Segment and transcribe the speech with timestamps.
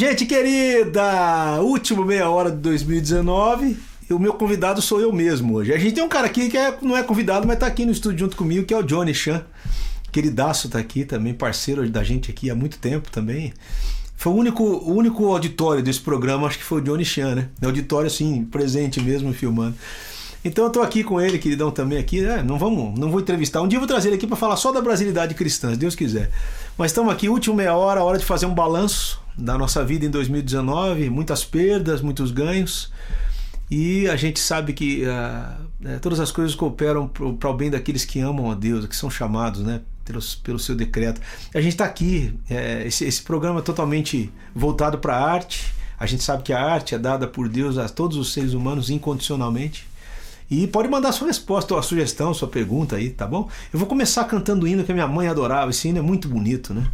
[0.00, 3.76] Gente querida, último meia hora de 2019.
[4.08, 5.74] E o meu convidado sou eu mesmo hoje.
[5.74, 7.92] A gente tem um cara aqui que é, não é convidado, mas tá aqui no
[7.92, 9.44] estúdio junto comigo, que é o Johnny Chan.
[10.10, 13.52] Queridaço tá aqui também, parceiro da gente aqui há muito tempo também.
[14.16, 17.48] Foi o único, o único auditório desse programa, acho que foi o Johnny Chan, né?
[17.62, 19.76] Auditório, assim, presente mesmo, filmando.
[20.42, 22.24] Então eu tô aqui com ele, queridão, também aqui.
[22.24, 23.60] É, não vamos, não vou entrevistar.
[23.60, 25.94] Um dia eu vou trazer ele aqui para falar só da brasilidade cristã, se Deus
[25.94, 26.30] quiser.
[26.76, 30.10] Mas estamos aqui, última meia hora, hora de fazer um balanço da nossa vida em
[30.10, 32.90] 2019, muitas perdas, muitos ganhos.
[33.70, 38.18] E a gente sabe que uh, todas as coisas cooperam para o bem daqueles que
[38.18, 39.80] amam a Deus, que são chamados, né?
[40.04, 41.20] Pelo, pelo seu decreto.
[41.54, 45.72] A gente está aqui, é, esse, esse programa é totalmente voltado para a arte.
[46.00, 48.90] A gente sabe que a arte é dada por Deus a todos os seres humanos
[48.90, 49.86] incondicionalmente.
[50.50, 53.48] E pode mandar sua resposta, ou a sugestão, sua pergunta aí, tá bom?
[53.72, 55.70] Eu vou começar cantando o hino que a minha mãe adorava.
[55.70, 56.88] Esse hino é muito bonito, né?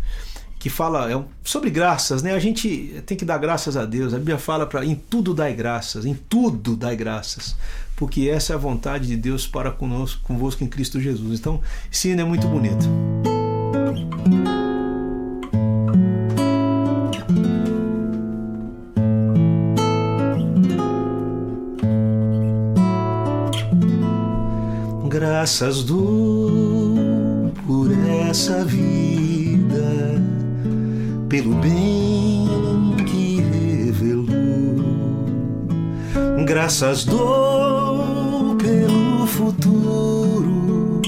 [0.58, 2.34] Que fala é sobre graças, né?
[2.34, 4.12] A gente tem que dar graças a Deus.
[4.12, 7.56] A Bíblia fala para em tudo dai graças, em tudo dai graças,
[7.94, 11.38] porque essa é a vontade de Deus para conosco, convosco em Cristo Jesus.
[11.40, 12.86] Então, esse hino é muito bonito.
[25.18, 27.90] Graças dou por
[28.28, 30.22] essa vida,
[31.26, 34.84] pelo bem que revelou.
[36.44, 41.00] Graças dou pelo futuro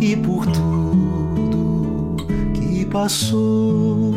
[0.00, 2.16] e por tudo
[2.54, 4.12] que passou,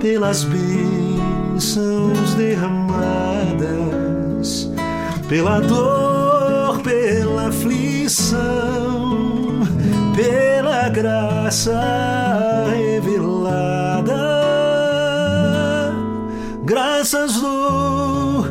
[0.00, 2.90] pelas bênçãos derramadas,
[5.28, 6.11] pela dor
[8.02, 9.60] aflição,
[10.16, 11.80] pela graça
[12.74, 14.12] revelada,
[16.64, 18.44] graças dou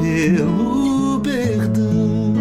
[0.00, 2.34] pelo perdão.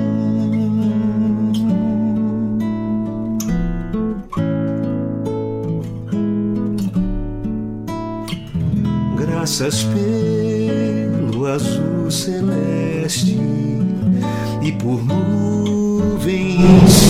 [9.16, 13.38] Graças pelo azul celeste
[14.64, 15.04] e por
[16.68, 17.08] nuvens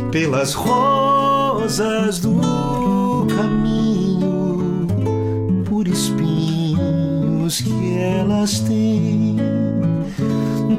[0.00, 4.86] que pelas rosas do caminho,
[5.64, 9.36] por espinhos que elas têm,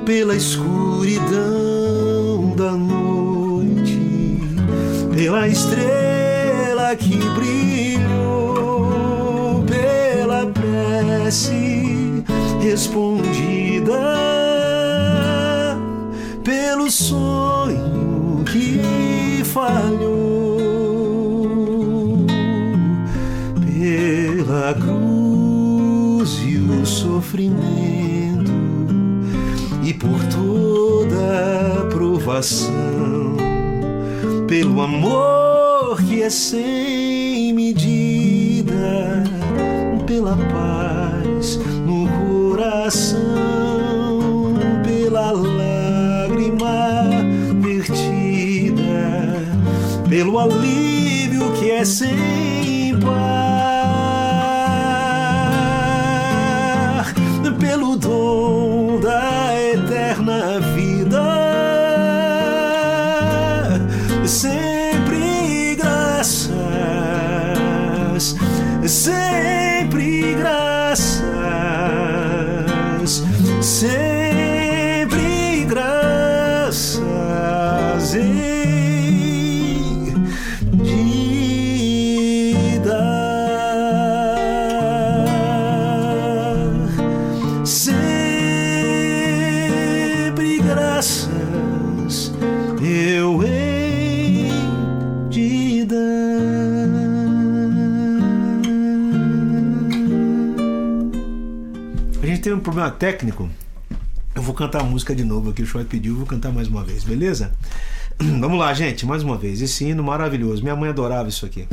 [0.05, 1.35] pela escuridão
[2.55, 4.39] da noite,
[5.13, 8.94] pela estrela que brilhou,
[9.67, 12.23] pela prece
[12.61, 14.27] respondida
[16.88, 20.58] pelo sonho que falhou,
[23.66, 28.52] pela cruz e o sofrimento
[29.84, 33.36] e por toda provação,
[34.47, 39.26] pelo amor que é sem medida,
[40.06, 41.59] pela paz
[42.58, 43.56] coração
[50.17, 52.37] pelo alívio que é sem
[102.67, 103.49] problema técnico
[104.35, 107.02] vou cantar a música de novo aqui, o Choi pediu, vou cantar mais uma vez,
[107.02, 107.53] beleza?
[108.19, 109.61] Vamos lá, gente, mais uma vez.
[109.61, 110.61] Esse hino maravilhoso.
[110.61, 111.66] Minha mãe adorava isso aqui.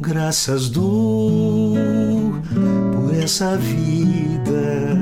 [0.00, 1.76] Graças dou
[2.92, 4.98] por essa vida,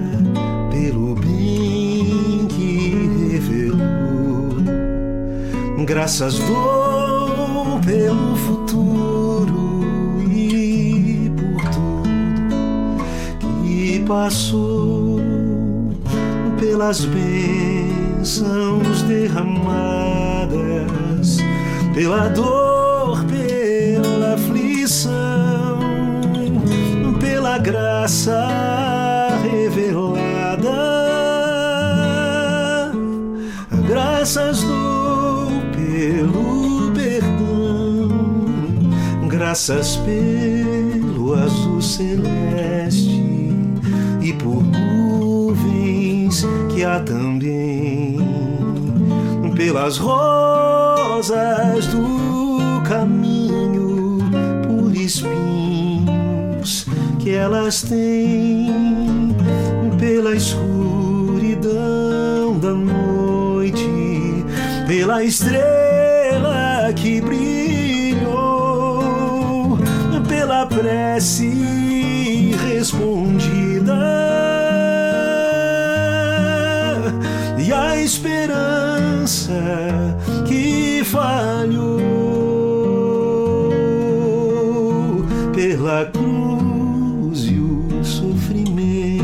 [5.87, 9.81] graças dou pelo futuro
[10.29, 12.09] e por tudo
[13.63, 15.21] que passou
[16.59, 19.77] pelas bênçãos derramadas,
[21.95, 25.79] pela dor, pela aflição,
[27.21, 28.76] pela graça
[39.57, 43.25] graças pelo azul celeste
[44.21, 46.45] e por nuvens
[46.75, 48.19] que há também,
[49.57, 54.19] pelas rosas do caminho,
[54.69, 56.85] por espinhos
[57.19, 59.35] que elas têm,
[59.99, 61.79] pela escuridão
[62.61, 63.89] da noite,
[64.87, 67.46] pela estrela que brilhou,
[70.77, 73.97] prece respondida
[77.59, 79.55] e a esperança
[80.47, 81.97] que falhou
[85.55, 89.23] pela cruz e o sofrimento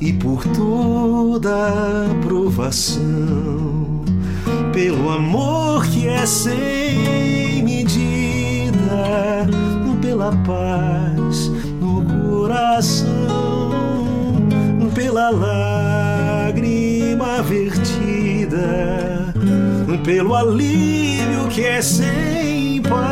[0.00, 4.04] e por toda provação,
[4.72, 6.91] pelo amor que é sem
[10.22, 13.08] pela paz no coração,
[14.94, 16.62] pela lágrima
[17.42, 19.34] vertida,
[20.04, 23.02] pelo alívio que é sem par,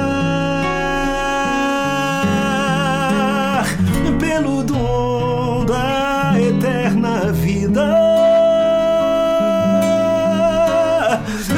[4.21, 7.91] pelo dom da eterna vida.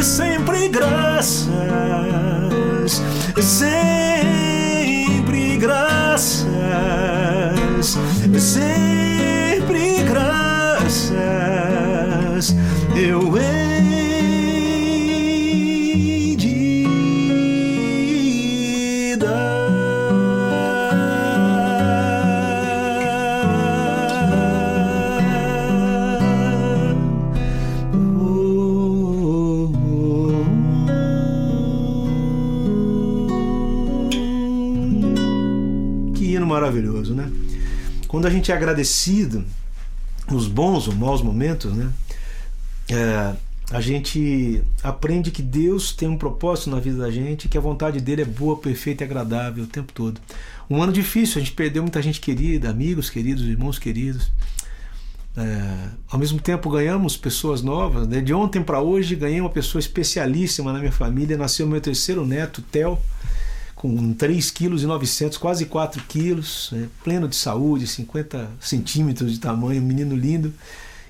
[0.01, 1.51] Sempre graças,
[3.41, 4.02] sempre
[12.43, 12.57] graças,
[12.97, 14.27] eu hei
[16.37, 16.87] de
[19.17, 19.71] dar.
[36.15, 37.31] Que hino maravilhoso, né?
[38.09, 39.45] Quando a gente é agradecido
[40.31, 41.91] nos bons ou maus momentos, né?
[42.89, 43.35] É,
[43.71, 48.01] a gente aprende que Deus tem um propósito na vida da gente, que a vontade
[48.01, 50.21] dele é boa, perfeita e agradável o tempo todo.
[50.69, 54.31] Um ano difícil, a gente perdeu muita gente querida, amigos queridos, irmãos queridos.
[55.35, 58.07] É, ao mesmo tempo ganhamos pessoas novas.
[58.07, 58.21] Né?
[58.21, 61.37] De ontem para hoje ganhei uma pessoa especialíssima na minha família.
[61.37, 62.99] Nasceu meu terceiro neto, Theo,
[63.75, 66.89] com 3 quilos e 900, quase 4 quilos, né?
[67.03, 70.53] pleno de saúde, 50 centímetros de tamanho, menino lindo.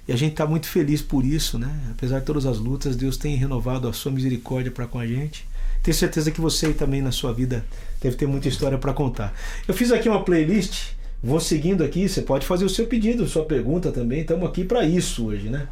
[0.07, 1.71] E a gente está muito feliz por isso, né?
[1.91, 5.47] Apesar de todas as lutas, Deus tem renovado a sua misericórdia para com a gente.
[5.83, 7.65] Tenho certeza que você também na sua vida
[8.01, 9.35] deve ter muita história para contar.
[9.67, 10.91] Eu fiz aqui uma playlist,
[11.23, 14.21] vou seguindo aqui, você pode fazer o seu pedido, sua pergunta também.
[14.21, 15.69] Estamos aqui para isso hoje, né?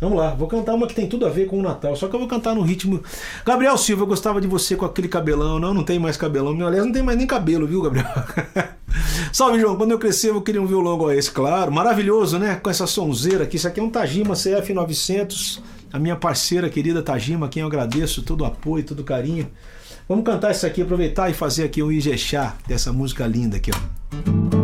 [0.00, 2.14] Vamos lá, vou cantar uma que tem tudo a ver com o Natal, só que
[2.14, 3.02] eu vou cantar no ritmo.
[3.44, 5.58] Gabriel Silva, eu gostava de você com aquele cabelão.
[5.58, 6.54] Não, não tem mais cabelão.
[6.54, 8.06] Meu, aliás, não tem mais nem cabelo, viu, Gabriel?
[9.32, 9.76] Salve, João.
[9.76, 11.72] Quando eu crescer, eu querer um violão igual esse, claro.
[11.72, 12.54] Maravilhoso, né?
[12.56, 13.56] Com essa sonzeira aqui.
[13.56, 15.60] Isso aqui é um Tajima CF900.
[15.92, 19.48] A minha parceira querida Tajima, quem eu agradeço todo o apoio, todo o carinho.
[20.08, 24.57] Vamos cantar isso aqui, aproveitar e fazer aqui um Ijexá dessa música linda aqui, ó.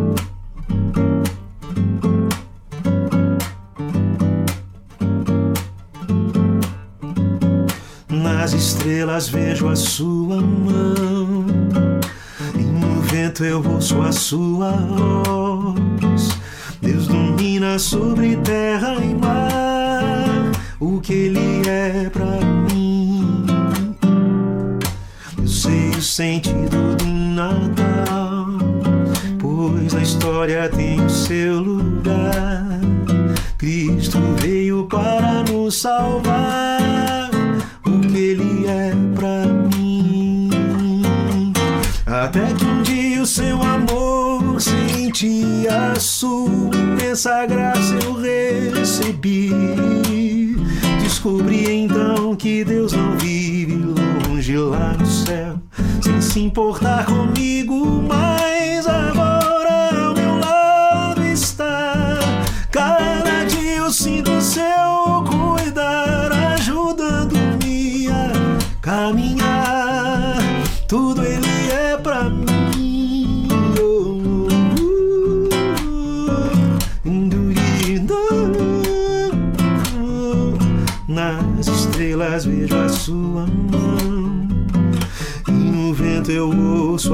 [8.44, 11.46] Nas estrelas vejo a sua mão,
[12.54, 16.28] e no vento eu ouço a sua voz.
[16.82, 22.26] Deus domina sobre terra e mar, o que Ele é pra
[22.70, 23.46] mim.
[25.38, 28.46] Eu sei o sentido do Natal,
[29.38, 32.78] pois a história tem o seu lugar.
[33.56, 37.23] Cristo veio para nos salvar
[38.14, 39.44] o que ele é pra
[39.76, 40.48] mim.
[42.06, 49.50] Até que um dia o seu amor senti a sua imensa graça eu recebi.
[51.02, 53.76] Descobri então que Deus não vive
[54.28, 55.58] longe lá no céu,
[56.00, 58.53] sem se importar comigo, mas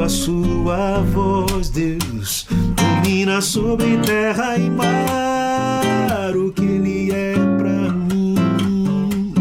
[0.03, 2.47] a sua voz, Deus.
[2.75, 9.35] Domina sobre terra e mar o que Ele é pra mim.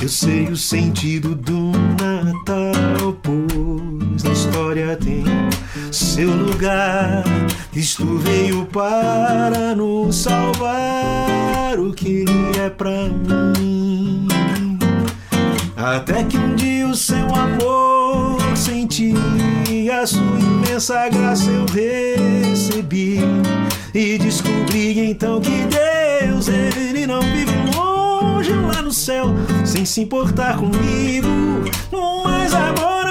[0.00, 5.24] Eu sei o sentido do Natal, pois na história tem
[5.90, 7.24] seu lugar.
[7.72, 14.28] Cristo veio para nos salvar, o que Ele é pra mim.
[15.76, 17.73] Até que um dia o seu amor
[20.06, 23.20] sua imensa graça eu recebi.
[23.94, 25.66] E descobri então que
[26.20, 29.34] Deus, Ele não vive longe lá no céu,
[29.64, 31.28] sem se importar comigo.
[32.24, 33.03] Mas agora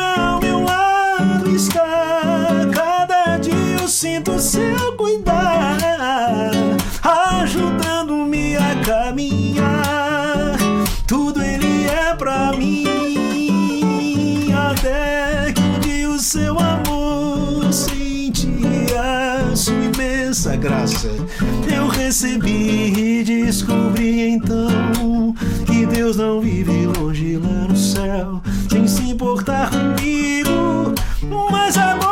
[20.64, 21.10] graça.
[21.70, 29.10] Eu recebi e descobri então que Deus não vive longe lá no céu, sem se
[29.10, 30.96] importar comigo.
[31.52, 32.03] Mas agora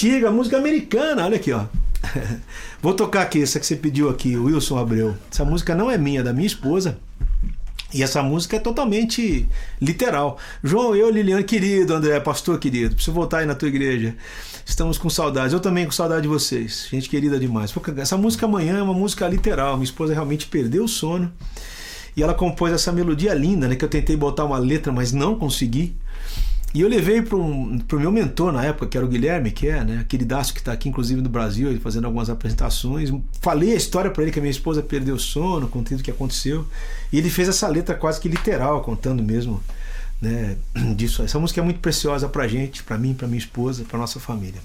[0.00, 1.66] antiga, música americana, olha aqui, ó.
[2.80, 5.14] Vou tocar aqui, essa que você pediu aqui, Wilson Abreu.
[5.30, 6.96] Essa música não é minha, é da minha esposa.
[7.92, 9.46] E essa música é totalmente
[9.78, 10.38] literal.
[10.64, 14.16] João, eu, Liliane, querido, André, pastor querido, preciso voltar aí na tua igreja.
[14.64, 15.52] Estamos com saudades.
[15.52, 16.88] Eu também com saudade de vocês.
[16.90, 17.70] Gente querida demais.
[17.98, 19.74] Essa música amanhã é uma música literal.
[19.74, 21.30] Minha esposa realmente perdeu o sono.
[22.16, 23.76] E ela compôs essa melodia linda, né?
[23.76, 25.94] Que eu tentei botar uma letra, mas não consegui.
[26.72, 29.66] E eu levei para um, o meu mentor na época, que era o Guilherme, que
[29.66, 29.98] é, né?
[30.00, 33.12] Aquele daço que está aqui, inclusive, no Brasil, fazendo algumas apresentações.
[33.40, 36.12] Falei a história para ele que a minha esposa perdeu o sono, contei o que
[36.12, 36.64] aconteceu.
[37.12, 39.60] E ele fez essa letra quase que literal, contando mesmo
[40.20, 40.56] né,
[40.94, 41.24] disso.
[41.24, 44.60] Essa música é muito preciosa pra gente, pra mim, pra minha esposa, pra nossa família.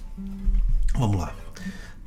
[0.93, 1.33] Vamos lá.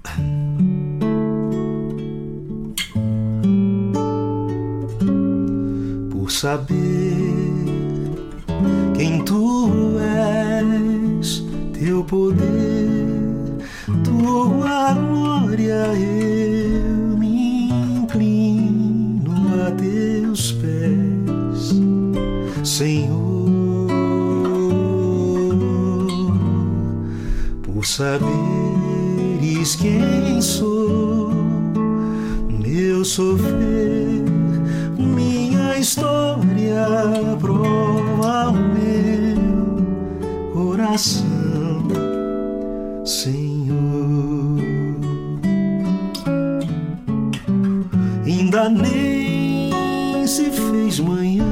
[6.13, 7.38] Por saber
[8.99, 13.07] quem tu és, teu poder,
[14.03, 19.33] tua glória, eu me inclino
[19.65, 21.77] a teus pés,
[22.69, 23.47] Senhor.
[27.63, 28.27] Por saberes
[29.77, 31.31] quem sou,
[32.49, 34.28] meu sofrer,
[35.79, 36.87] história
[37.41, 41.25] prova o meu coração,
[43.05, 44.59] Senhor.
[48.27, 51.45] Ainda nem se fez manhã,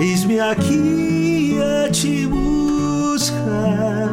[0.00, 4.08] eis-me aqui a te buscar.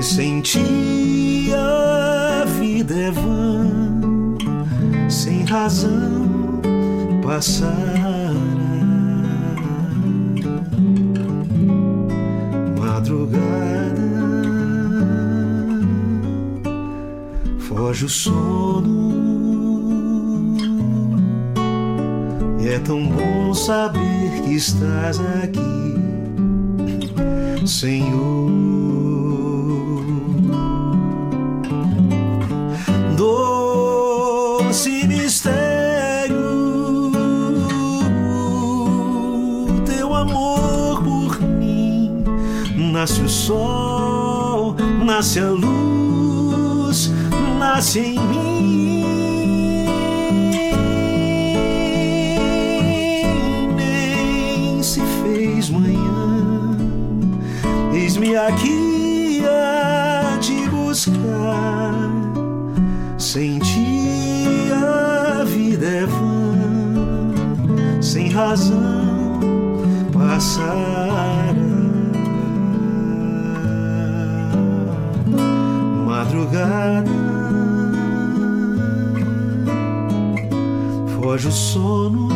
[0.00, 3.66] Sem ti a vida é vã,
[5.08, 6.29] sem razão
[7.30, 8.32] passará.
[12.76, 14.10] Madrugada
[17.60, 19.10] foge o sono.
[22.60, 25.94] E é tão bom saber que estás aqui,
[27.64, 28.79] Senhor.
[43.50, 47.10] Sol, nasce a luz,
[47.58, 49.86] nasce em mim.
[53.76, 56.76] Nem se fez manhã,
[57.92, 62.08] eis-me aqui a te buscar.
[63.18, 69.40] Sem ti a vida é vã, sem razão
[70.12, 71.09] passará.
[76.50, 77.10] madrugada
[81.20, 82.28] foge o sono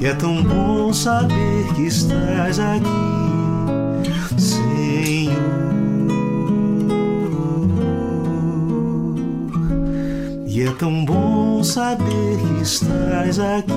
[0.00, 2.86] e é tão bom saber que estás aqui,
[4.38, 5.34] Senhor.
[10.46, 13.72] E é tão bom saber que estás aqui,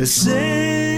[0.00, 0.91] é Senhor.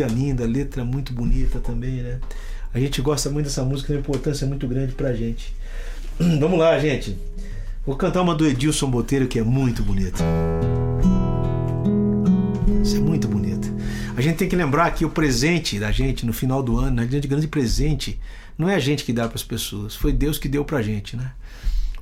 [0.00, 2.18] Melodia linda, letra muito bonita também, né?
[2.72, 5.52] A gente gosta muito dessa música, tem uma importância muito grande pra gente.
[6.18, 7.16] Vamos lá, gente.
[7.84, 10.22] Vou cantar uma do Edilson Boteiro que é muito bonita.
[12.82, 13.68] Isso é muito bonita.
[14.16, 17.06] A gente tem que lembrar que o presente da gente no final do ano, né,
[17.06, 18.20] grande grande presente,
[18.56, 21.16] não é a gente que dá para as pessoas, foi Deus que deu pra gente,
[21.16, 21.32] né?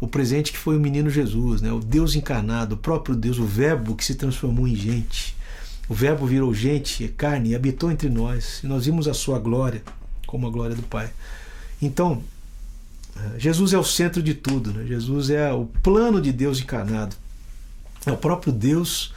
[0.00, 1.72] O presente que foi o menino Jesus, né?
[1.72, 5.37] O Deus encarnado, o próprio Deus, o Verbo que se transformou em gente.
[5.88, 9.82] O Verbo virou gente, carne, e habitou entre nós, e nós vimos a sua glória,
[10.26, 11.10] como a glória do Pai.
[11.80, 12.22] Então,
[13.16, 14.84] eh, Jesus é o centro de tudo, né?
[14.86, 17.16] Jesus é o plano de Deus encarnado.
[18.04, 19.14] É o próprio Deus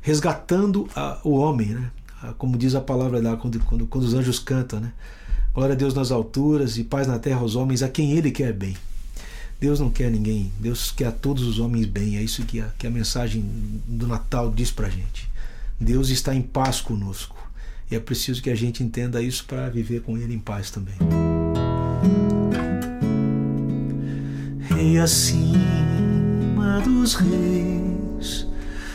[0.00, 1.90] resgatando a, o homem, né?
[2.38, 4.92] como diz a palavra lá quando, quando, quando os anjos cantam, né?
[5.52, 8.52] Glória a Deus nas alturas e paz na terra aos homens, a quem Ele quer
[8.52, 8.76] bem.
[9.60, 12.16] Deus não quer ninguém, Deus quer a todos os homens bem.
[12.16, 13.44] É isso que a, que a mensagem
[13.86, 15.28] do Natal diz pra gente.
[15.84, 17.36] Deus está em paz conosco.
[17.90, 20.94] E é preciso que a gente entenda isso para viver com Ele em paz também.
[24.60, 28.48] Rei acima dos reis,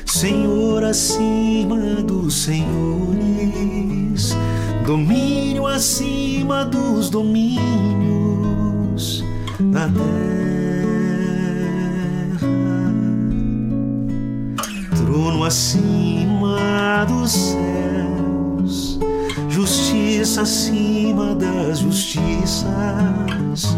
[0.04, 4.36] Senhor acima dos senhores,
[4.86, 9.24] domínio acima dos domínios
[9.72, 10.00] da terra,
[14.98, 16.39] trono acima
[17.08, 19.00] dos céus,
[19.50, 23.76] justiça acima das justiças,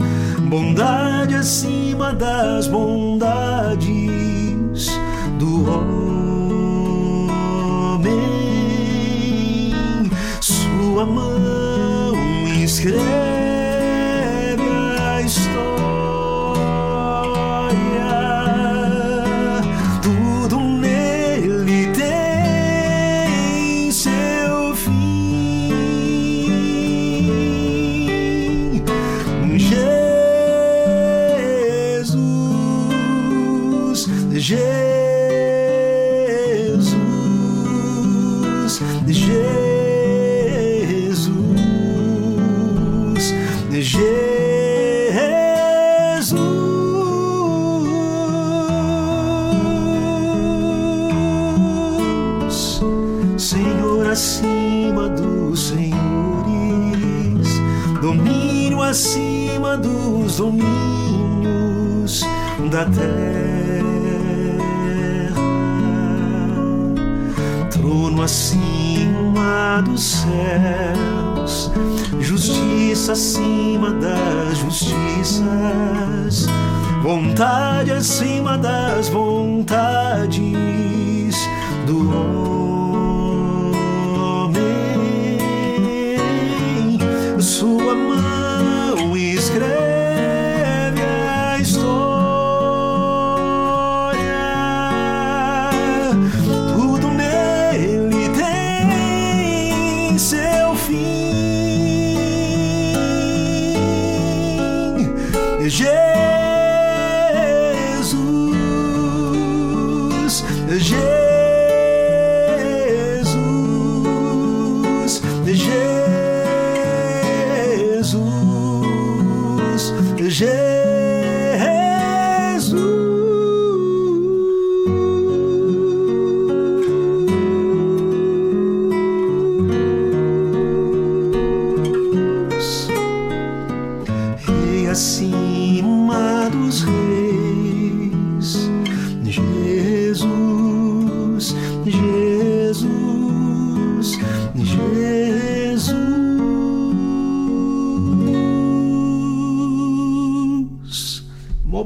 [0.49, 3.81] bondade acima das bondades
[5.39, 6.11] do homem.
[10.39, 12.13] Sua mão
[12.63, 13.81] escreve
[15.21, 15.21] da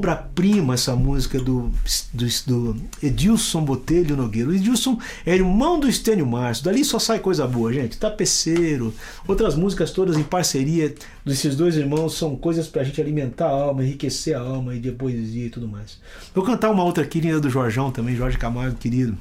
[0.06, 1.72] obra-prima essa música do,
[2.12, 4.50] do, do, Edilson Botelho Nogueira.
[4.50, 6.64] O Edilson é irmão do Estênio Márcio.
[6.64, 7.98] Dali só sai coisa boa, gente.
[7.98, 8.94] Tapeceiro,
[9.26, 13.82] outras músicas todas em parceria desses dois irmãos são coisas pra gente alimentar a alma,
[13.82, 15.98] enriquecer a alma e de poesia e tudo mais.
[16.32, 19.16] Vou cantar uma outra querida do Jorjão também, Jorge Camargo, querido.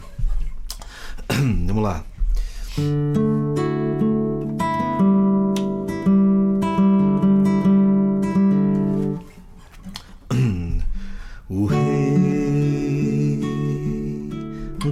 [1.34, 2.06] Vamos lá.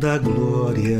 [0.04, 1.00] Da Glória,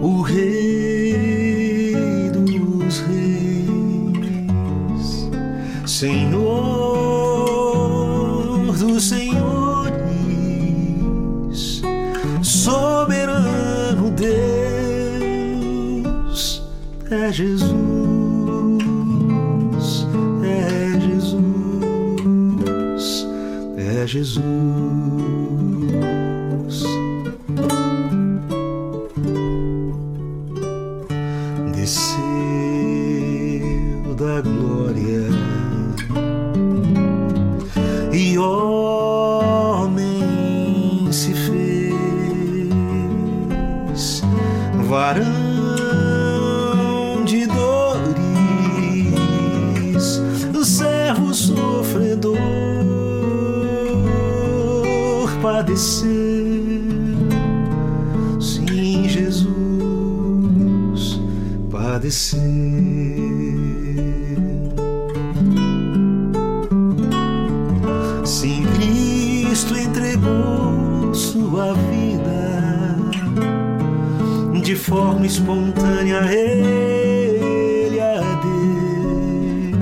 [0.00, 3.68] o Rei dos Reis,
[5.84, 6.32] Senhor
[8.78, 9.92] dos Senhores,
[12.40, 14.10] soberano
[15.12, 16.62] Deus,
[17.10, 17.66] é Jesus.
[23.76, 24.61] é Jesus.
[62.12, 62.38] Padecer.
[68.24, 72.98] Sim, Cristo entregou sua vida
[74.62, 76.20] de forma espontânea.
[76.32, 79.80] Ele a deu.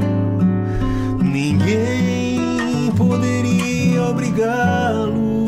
[1.22, 5.40] Ninguém poderia obrigá-lo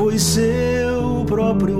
[0.00, 1.79] foi seu próprio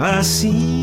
[0.00, 0.77] acima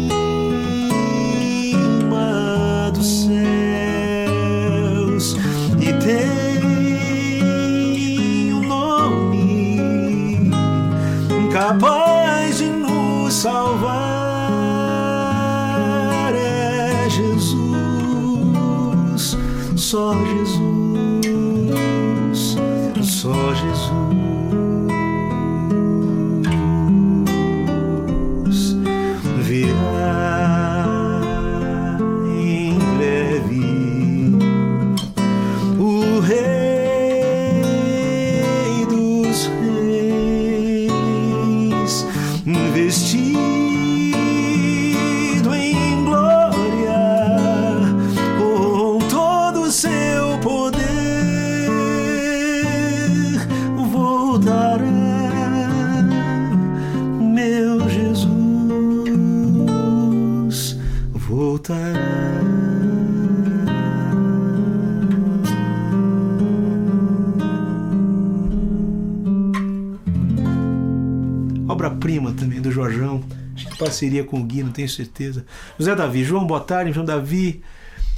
[73.85, 75.45] parceria com o Gui, não tenho certeza.
[75.77, 76.91] José Davi, João, boa tarde.
[76.91, 77.61] João Davi,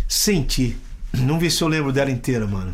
[0.08, 0.78] senti.
[1.14, 2.74] Não vi se eu lembro dela inteira, mano.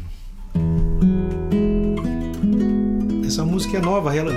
[3.25, 4.32] Essa música é nova, ela.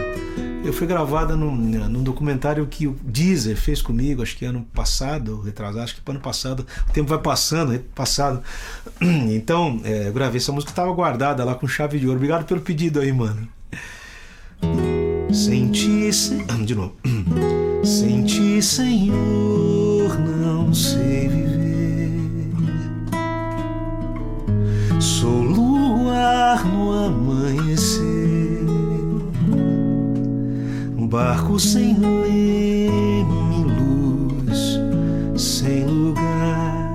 [0.65, 5.41] Eu fui gravada num, num documentário que o Deezer fez comigo, acho que ano passado,
[5.43, 6.67] retrasado, acho que ano passado.
[6.89, 8.43] O tempo vai passando, passado.
[9.01, 12.17] Então, é, eu gravei essa música, estava guardada lá com chave de ouro.
[12.17, 13.47] Obrigado pelo pedido aí, mano.
[15.33, 16.35] Senti, se...
[16.65, 16.97] de novo.
[17.85, 22.53] Senti, Senhor, não sei viver.
[25.01, 28.65] Sou luar no amanhecer,
[30.97, 34.81] um barco sem leme, luz
[35.37, 36.91] sem lugar,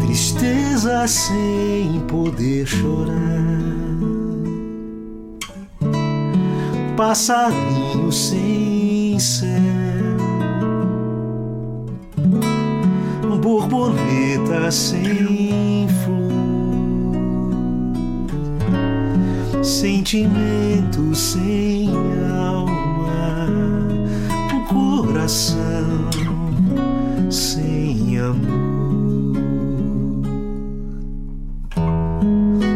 [0.00, 3.60] tristeza sem poder chorar.
[7.00, 9.89] passarinho sem céu,
[13.50, 16.30] borboleta sem flor,
[19.64, 21.90] sentimento sem
[22.38, 23.48] alma,
[24.54, 26.10] um coração
[27.28, 29.34] sem amor,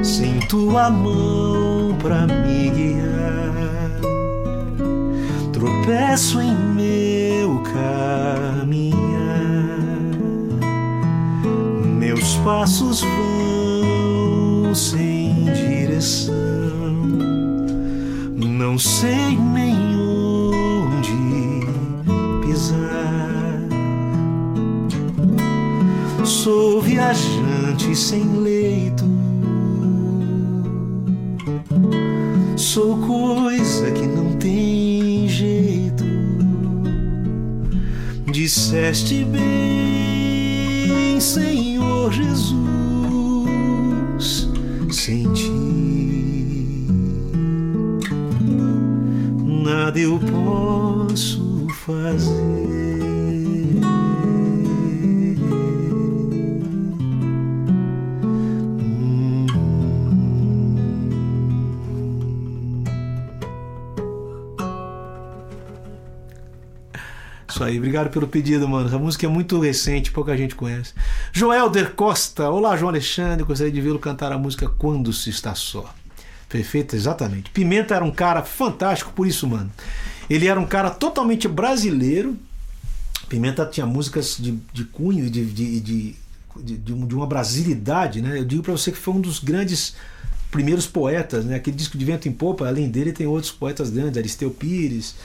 [0.02, 3.14] sem tua mão pra me guiar.
[5.52, 8.53] Tropeço em meu caminhar,
[12.44, 16.34] passos vão sem direção.
[18.36, 21.12] Não sei nem onde
[22.42, 23.62] pisar.
[26.22, 29.04] Sou viajante sem leito.
[32.56, 36.04] Sou coisa que não tem jeito.
[38.30, 40.13] Disseste bem,
[41.20, 42.54] Senhor Jesus,
[44.90, 45.64] sem ti
[49.64, 52.73] nada eu posso fazer.
[67.74, 68.88] Aí, obrigado pelo pedido, mano.
[68.88, 70.92] Essa música é muito recente, pouca gente conhece.
[71.32, 75.54] Joel Der Costa, olá, João Alexandre, gostaria de vê-lo cantar a música Quando se está
[75.54, 75.92] só.
[76.48, 77.50] Perfeito, exatamente.
[77.50, 79.70] Pimenta era um cara fantástico por isso, mano.
[80.30, 82.36] Ele era um cara totalmente brasileiro.
[83.28, 86.16] Pimenta tinha músicas de, de cunho, de, de, de,
[86.56, 88.38] de, de uma brasilidade, né?
[88.38, 89.96] Eu digo para você que foi um dos grandes
[90.50, 91.56] primeiros poetas, né?
[91.56, 95.16] Aquele disco de Vento em Popa, além dele, tem outros poetas grandes, Aristeu Pires,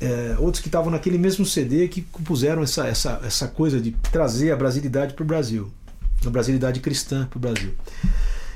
[0.00, 4.50] é, outros que estavam naquele mesmo CD que compuseram essa, essa, essa coisa de trazer
[4.50, 5.70] a brasilidade para o Brasil,
[6.24, 7.74] a brasilidade cristã para o Brasil.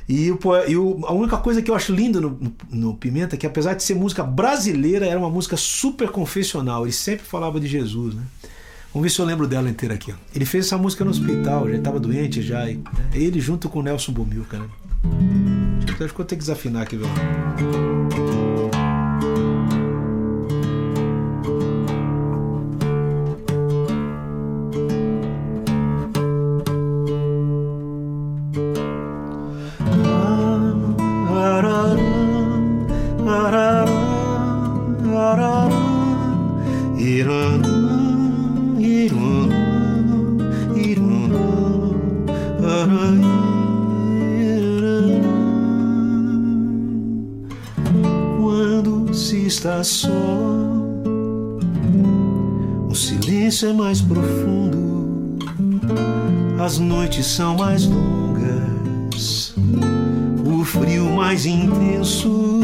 [0.08, 2.38] E, o, e o, a única coisa que eu acho linda no,
[2.70, 6.84] no, Pimenta é que, apesar de ser música brasileira, era uma música super confessional.
[6.84, 8.22] Ele sempre falava de Jesus, né?
[8.92, 10.12] Vamos ver se eu lembro dela inteira aqui.
[10.12, 10.14] Ó.
[10.34, 12.70] Ele fez essa música no hospital, já estava doente já.
[12.70, 12.82] E, né?
[13.12, 14.68] Ele junto com o Nelson Bomilca, né?
[15.88, 16.98] Acho que eu tenho que desafinar aqui.
[49.84, 50.08] Só.
[52.88, 55.36] O silêncio é mais profundo,
[56.58, 59.54] as noites são mais longas,
[60.46, 62.60] o frio mais intenso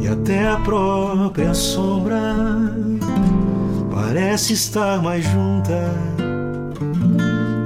[0.00, 2.34] e até a própria sombra
[3.92, 5.94] parece estar mais junta,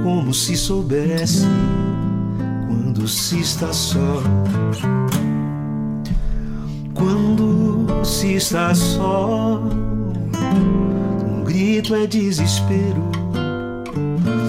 [0.03, 1.47] como se soubesse
[2.67, 4.21] quando se está só.
[8.05, 9.59] Se está só,
[11.27, 13.03] um grito é desespero,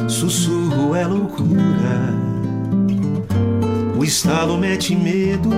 [0.08, 2.14] sussurro é loucura,
[3.98, 5.48] o estalo mete medo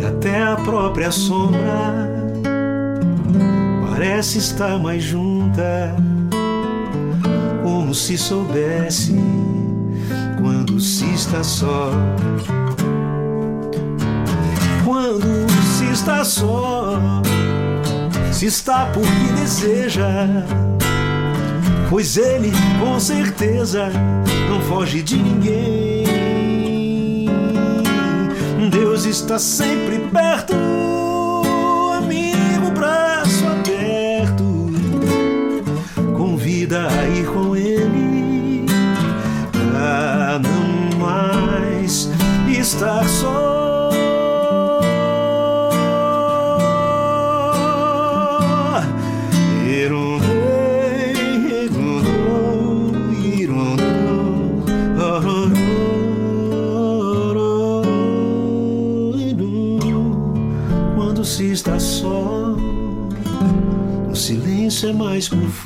[0.00, 2.10] e até a própria sombra
[3.88, 5.94] parece estar mais junta,
[7.62, 9.14] como se soubesse
[10.40, 11.92] quando se está só
[16.00, 16.98] está só,
[18.32, 20.08] se está porque deseja,
[21.90, 23.90] pois ele com certeza
[24.48, 26.06] não foge de ninguém.
[28.70, 30.54] Deus está sempre perto,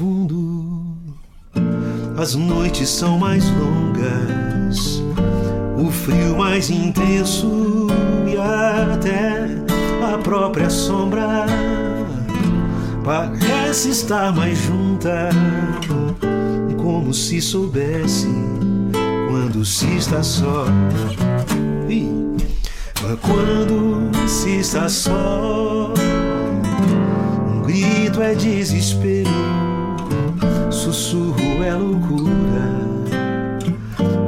[0.04, 0.96] profundo,
[2.18, 5.02] as noites são mais longas,
[5.78, 7.86] o frio mais intenso
[8.26, 9.46] e até
[10.12, 11.46] a própria sombra
[13.02, 15.30] parece estar mais junta,
[16.76, 18.28] como se soubesse
[19.30, 20.66] quando se está só.
[23.20, 25.92] Quando se está só,
[27.46, 29.30] um grito é desespero,
[30.94, 32.30] sussurro é loucura,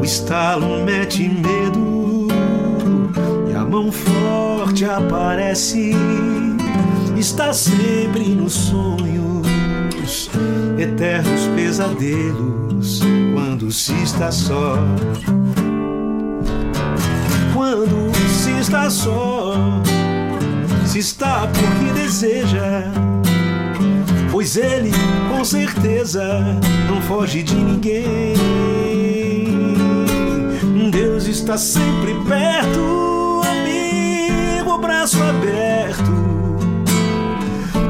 [0.01, 2.27] o estalo mete medo
[3.49, 5.93] e a mão forte aparece.
[7.17, 10.29] Está sempre nos sonhos,
[10.77, 13.01] eternos pesadelos,
[13.33, 14.77] quando se está só.
[17.55, 19.55] Quando se está só,
[20.85, 22.91] se está porque deseja
[24.37, 24.91] pois ele
[25.31, 26.45] com certeza
[26.87, 28.35] não foge de ninguém.
[30.91, 36.13] Deus está sempre perto, amigo, braço aberto.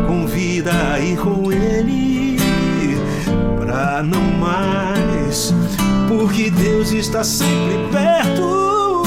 [0.07, 2.37] Convida a ir com ele
[3.59, 5.53] pra não mais,
[6.07, 9.03] porque Deus está sempre perto,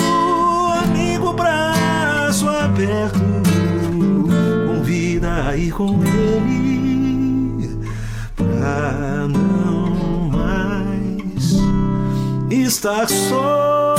[0.84, 3.21] amigo, braço aberto.
[4.67, 6.88] Convida a ir com ele
[8.69, 11.58] pra não mais
[12.51, 13.95] estar só.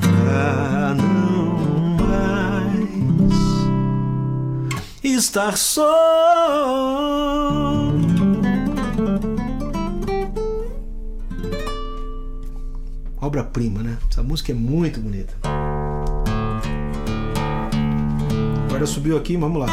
[0.00, 1.58] Pra não
[2.00, 2.88] mais
[5.04, 5.92] estar só.
[13.20, 13.98] Obra-prima, né?
[14.10, 15.61] Essa música é muito bonita.
[18.86, 19.66] Subiu aqui, vamos lá.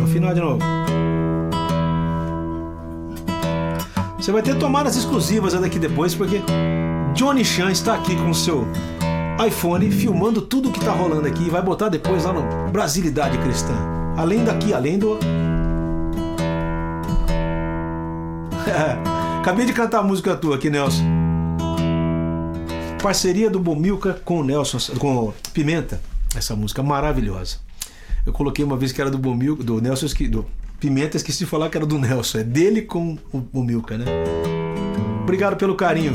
[0.00, 0.58] No final de novo.
[4.18, 6.42] Você vai ter tomadas exclusivas daqui depois, porque
[7.14, 8.66] Johnny Chan está aqui com o seu
[9.46, 13.72] iPhone filmando tudo que tá rolando aqui e vai botar depois lá no Brasilidade Cristã.
[14.16, 15.18] Além daqui, além do.
[19.40, 21.04] Acabei de cantar a música tua aqui, Nelson.
[23.02, 26.00] Parceria do Bomilca com o Nelson, com o Pimenta.
[26.34, 27.56] Essa música maravilhosa.
[28.24, 30.46] Eu coloquei uma vez que era do Bomilca, do Nelson, do
[30.78, 32.38] Pimenta, esqueci de falar que era do Nelson.
[32.38, 34.04] É dele com o Bomilca, né?
[35.22, 36.12] Obrigado pelo carinho.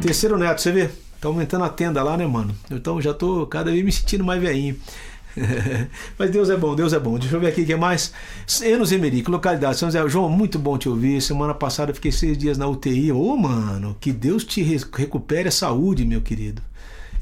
[0.00, 0.90] Terceiro neto, você vê?
[1.20, 2.54] Tá aumentando a tenda lá, né, mano?
[2.70, 4.76] Então já tô cada vez me sentindo mais velhinho.
[6.18, 7.18] Mas Deus é bom, Deus é bom.
[7.18, 8.12] Deixa eu ver aqui o que mais.
[8.62, 10.08] Enos Emerick, localidade São José.
[10.08, 11.20] João, muito bom te ouvir.
[11.20, 13.12] Semana passada eu fiquei seis dias na UTI.
[13.12, 16.62] Ô, oh, mano, que Deus te recupere a saúde, meu querido.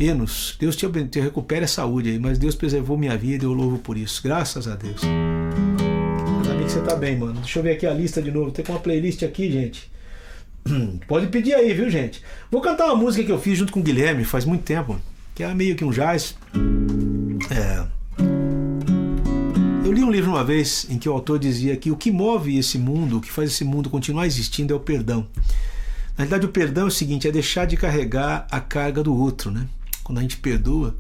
[0.01, 3.53] Enos, Deus te, te recupere a saúde aí, mas Deus preservou minha vida e eu
[3.53, 4.23] louvo por isso.
[4.23, 5.03] Graças a Deus.
[5.05, 7.35] Ainda bem que você tá bem, mano.
[7.35, 8.51] Deixa eu ver aqui a lista de novo.
[8.51, 9.91] Tem uma playlist aqui, gente.
[11.07, 12.23] Pode pedir aí, viu, gente?
[12.51, 14.99] Vou cantar uma música que eu fiz junto com o Guilherme faz muito tempo,
[15.35, 16.35] que é meio que um jazz.
[17.51, 17.87] É.
[19.85, 22.57] Eu li um livro uma vez em que o autor dizia que o que move
[22.57, 25.27] esse mundo, o que faz esse mundo continuar existindo é o perdão.
[26.17, 29.51] Na verdade, o perdão é o seguinte: é deixar de carregar a carga do outro,
[29.51, 29.67] né?
[30.11, 30.97] Quando a gente perdoa.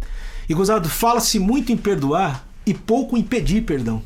[0.49, 4.03] E gozado, fala-se muito em perdoar e pouco em pedir perdão.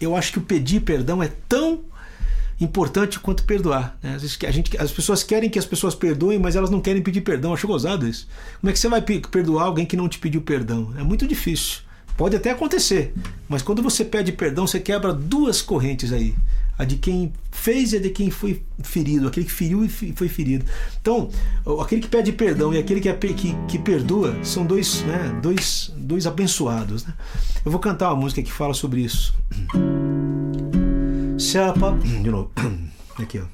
[0.00, 1.84] Eu acho que o pedir perdão é tão
[2.60, 3.96] importante quanto perdoar.
[4.02, 4.16] Né?
[4.16, 7.00] Às vezes a gente, as pessoas querem que as pessoas perdoem, mas elas não querem
[7.00, 7.54] pedir perdão.
[7.54, 8.26] Acho gozado isso.
[8.60, 10.92] Como é que você vai perdoar alguém que não te pediu perdão?
[10.98, 11.82] É muito difícil.
[12.16, 13.14] Pode até acontecer,
[13.48, 16.34] mas quando você pede perdão, você quebra duas correntes aí
[16.78, 20.28] a de quem fez e a de quem foi ferido, aquele que feriu e foi
[20.28, 20.64] ferido.
[21.00, 21.28] Então,
[21.80, 25.92] aquele que pede perdão e aquele que, é, que, que perdoa são dois, né, dois,
[25.96, 27.04] dois abençoados.
[27.04, 27.12] Né?
[27.64, 29.34] Eu vou cantar uma música que fala sobre isso.
[31.36, 31.90] Se a pa...
[31.90, 32.50] De novo.
[33.18, 33.44] Aqui, ó.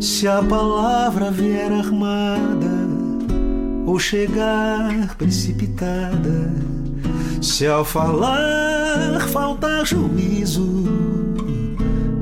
[0.00, 2.86] Se a palavra vier armada
[3.86, 6.52] ou chegar precipitada
[7.40, 10.84] se ao falar faltar juízo,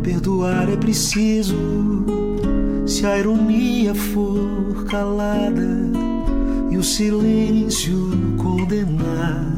[0.03, 1.57] perdoar é preciso.
[2.87, 5.90] Se a ironia for calada
[6.70, 9.51] e o silêncio condenar,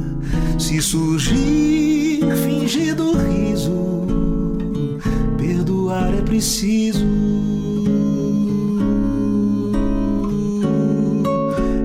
[0.59, 4.07] se surgir fingido riso,
[5.37, 7.07] perdoar é preciso.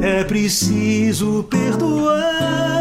[0.02, 2.81] É preciso perdoar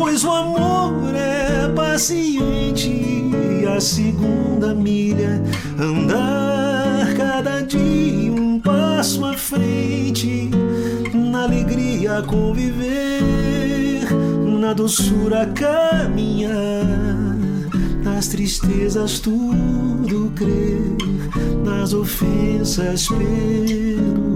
[0.00, 5.42] pois o amor é paciente e a segunda milha
[5.78, 10.48] andar cada dia um passo à frente
[11.12, 14.08] na alegria conviver
[14.58, 16.86] na doçura caminhar
[18.02, 20.96] nas tristezas tudo crer
[21.62, 24.29] nas ofensas perdoar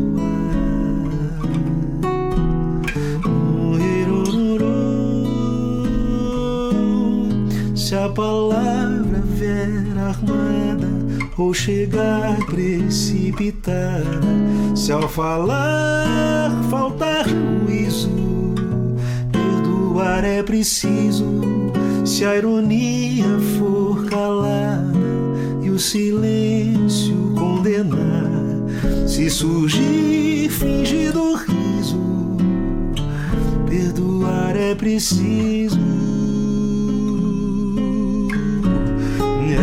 [7.94, 10.88] a palavra vier armada
[11.36, 14.20] ou chegar precipitada,
[14.74, 18.10] se ao falar faltar juízo,
[19.32, 21.40] perdoar é preciso,
[22.04, 24.94] se a ironia for calar
[25.74, 28.30] o silêncio condenar.
[29.08, 32.36] Se surgir fingido riso,
[33.68, 36.03] perdoar é preciso.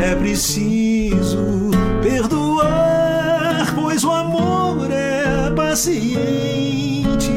[0.01, 1.69] É preciso
[2.01, 7.29] perdoar, pois o amor é paciente.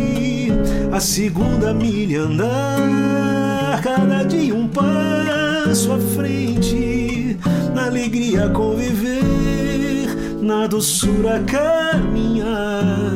[0.91, 7.39] A segunda milha andar, cada dia um passo à frente.
[7.75, 10.09] Na alegria conviver,
[10.41, 13.13] na doçura caminhar,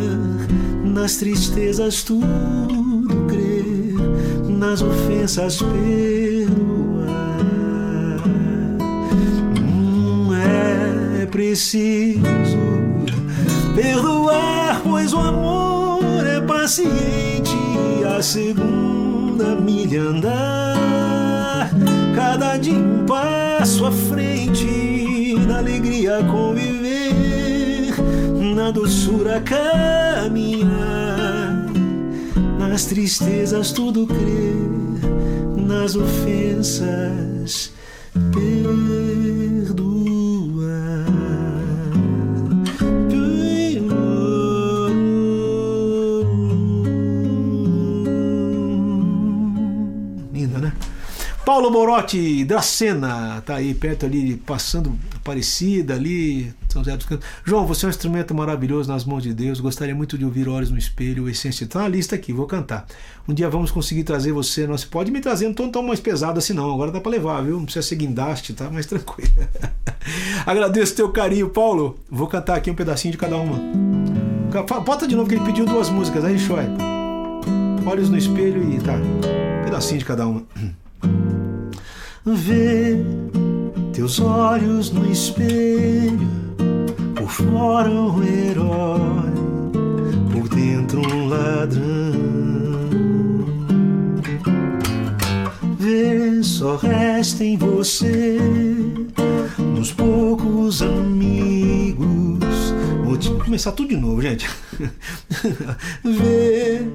[0.84, 3.94] nas tristezas tudo crer,
[4.46, 6.67] nas ofensas perdoar.
[11.38, 12.58] Preciso
[13.72, 17.56] perdoar, pois o amor é paciente.
[18.16, 21.70] A segunda milha andar,
[22.16, 27.94] cada dia um passo à frente, na alegria conviver,
[28.56, 30.66] na doçura caminhar,
[32.58, 34.56] nas tristezas tudo crer,
[35.56, 37.72] nas ofensas
[38.32, 39.17] perdoar.
[51.48, 57.26] Paulo Morotti, Dracena, tá aí perto ali, passando Aparecida ali, São José dos Campos.
[57.42, 59.58] João, você é um instrumento maravilhoso nas mãos de Deus.
[59.58, 61.66] Gostaria muito de ouvir Olhos no Espelho, Essência.
[61.66, 62.86] Tá na lista aqui, vou cantar.
[63.26, 64.66] Um dia vamos conseguir trazer você.
[64.66, 66.70] Não, você pode me trazer, não tô tão mais pesado assim não.
[66.70, 67.56] Agora dá para levar, viu?
[67.56, 68.68] Não precisa ser guindaste, tá?
[68.68, 69.30] Mais tranquilo.
[70.44, 71.98] Agradeço teu carinho, Paulo.
[72.10, 73.58] Vou cantar aqui um pedacinho de cada uma.
[74.84, 76.66] Bota de novo que ele pediu duas músicas, aí, Shoy.
[77.86, 78.96] Olhos no espelho e tá.
[78.96, 80.42] Um pedacinho de cada uma.
[82.24, 82.96] Vê
[83.92, 86.28] teus olhos no espelho,
[87.14, 89.32] por fora um herói,
[90.32, 91.82] por dentro um ladrão.
[95.78, 98.38] Vê, só resta em você,
[99.58, 102.38] nos poucos amigos.
[103.04, 104.48] Vou começar tudo de novo, gente.
[106.04, 106.86] Vê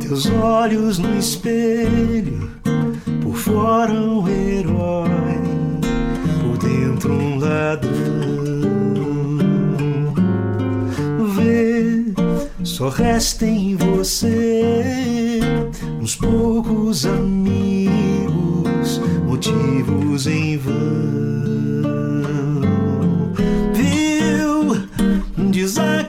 [0.00, 2.50] teus olhos no espelho
[3.30, 5.08] por fora um herói,
[6.42, 7.90] por dentro um ladrão.
[11.36, 12.06] Vê,
[12.64, 15.40] só resta em você
[16.00, 20.74] uns poucos amigos, motivos em vão.
[23.72, 24.76] Viu,
[25.50, 25.99] desacreditado,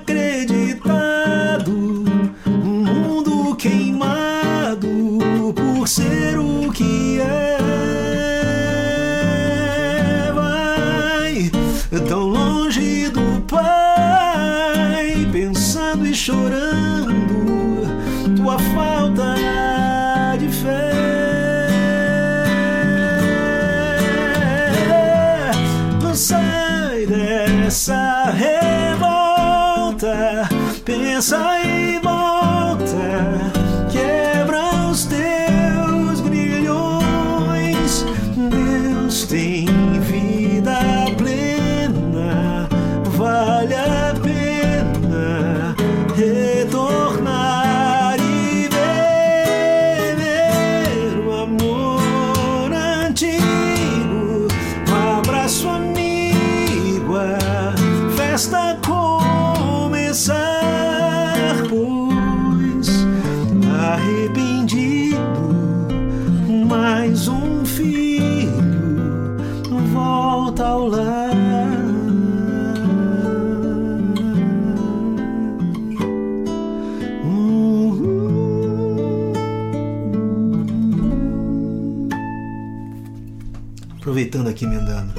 [84.62, 85.14] aqui, emendando.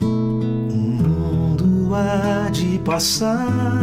[0.00, 3.79] O mundo há de passar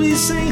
[0.00, 0.50] Bondoso e sem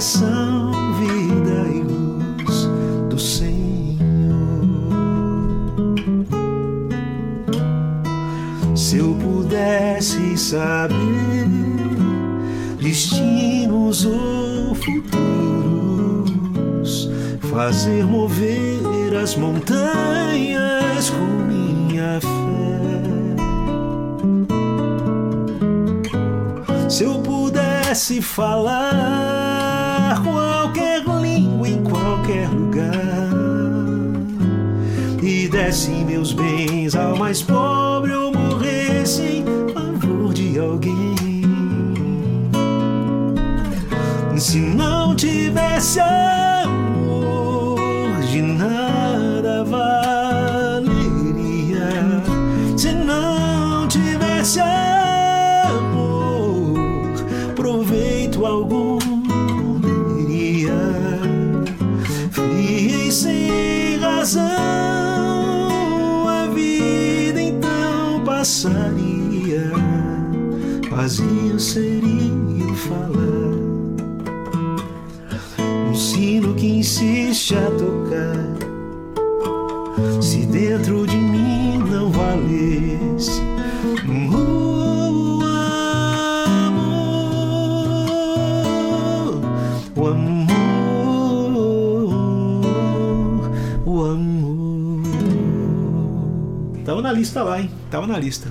[0.00, 2.66] expressão, vida e luz
[3.10, 3.98] do Senhor.
[8.74, 10.96] Se eu pudesse saber
[12.80, 16.30] destinos ou futuros,
[17.50, 22.28] fazer mover as montanhas com minha fé.
[26.88, 29.49] Se eu pudesse falar
[32.30, 33.30] qualquer lugar
[35.20, 41.16] e desse meus bens ao mais pobre ou morresse em favor de alguém.
[44.38, 47.78] Se não tivesse amor,
[48.22, 48.89] de nada
[71.60, 73.54] seria falar
[75.90, 78.48] um sino que insiste a tocar.
[80.22, 83.42] Se dentro de mim não valesse
[89.94, 91.10] o amor,
[93.84, 95.02] o amor.
[96.86, 97.70] Tava na lista lá, hein?
[97.90, 98.50] Tava na lista.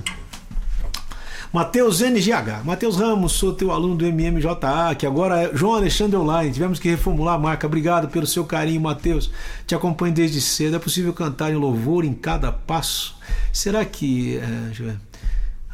[1.52, 2.64] Matheus NGH.
[2.64, 6.52] Matheus Ramos, sou teu aluno do MMJA, que agora é João Alexandre Online.
[6.52, 7.66] Tivemos que reformular a marca.
[7.66, 9.32] Obrigado pelo seu carinho, Matheus.
[9.66, 10.76] Te acompanho desde cedo.
[10.76, 13.16] É possível cantar em louvor em cada passo?
[13.52, 14.36] Será que.
[14.36, 15.00] É, deixa eu ver.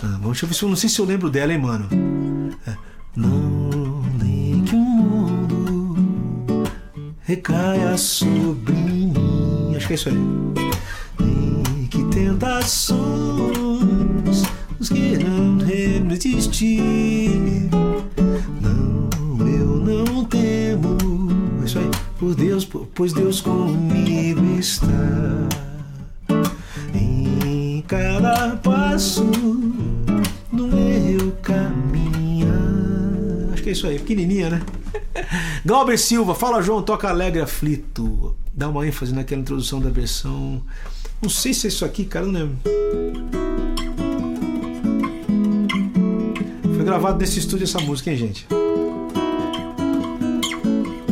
[0.03, 1.89] Ah, deixa eu ver se eu não sei se eu lembro dela, hein, mano.
[2.66, 2.74] É,
[3.14, 5.95] não nem que o mundo
[7.20, 9.12] recaia sobre mim.
[9.77, 10.14] Acho que é isso aí.
[11.20, 13.56] Nem que tentações
[14.87, 17.68] nos queiram resistir.
[18.61, 20.97] Não, eu não temo.
[21.62, 21.91] É isso aí.
[22.18, 24.87] Por Deus, pois Deus comigo está.
[26.95, 29.24] Em cada passo
[30.53, 32.49] no meu caminho.
[33.53, 34.62] Acho que é isso aí, pequenininha, né?
[35.64, 38.37] Galber Silva, fala João, toca alegre aflito.
[38.55, 40.62] Dá uma ênfase naquela introdução da versão.
[41.20, 43.45] Não sei se é isso aqui, cara, não lembro.
[46.87, 48.47] Gravado nesse estúdio essa música, hein, gente?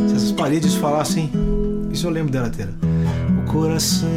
[0.09, 1.33] Se essas paredes falassem.
[1.91, 2.73] Isso eu lembro dela inteira.
[3.43, 4.09] O coração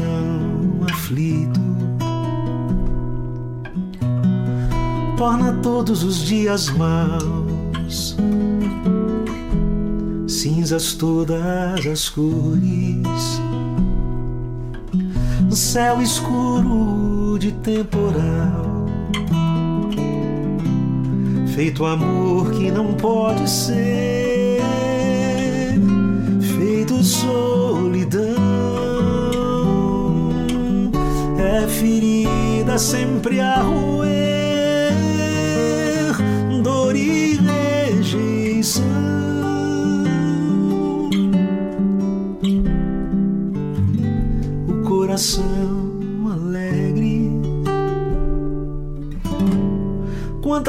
[0.87, 1.59] aflito
[5.17, 8.15] torna todos os dias maus,
[10.27, 13.41] cinzas todas as cores,
[15.49, 18.85] céu escuro de temporal,
[21.57, 24.61] feito amor que não pode ser,
[26.55, 28.35] feito solidão,
[31.39, 34.36] é ferida sempre a roer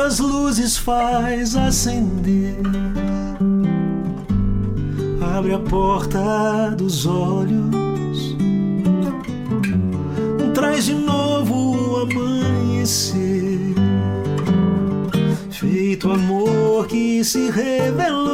[0.09, 2.57] quantas luzes faz acender.
[5.37, 8.35] Abre a porta dos olhos,
[10.55, 13.75] traz de novo o amanhecer
[15.51, 18.31] feito amor que se revelou,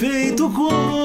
[0.00, 1.03] feito comunhão.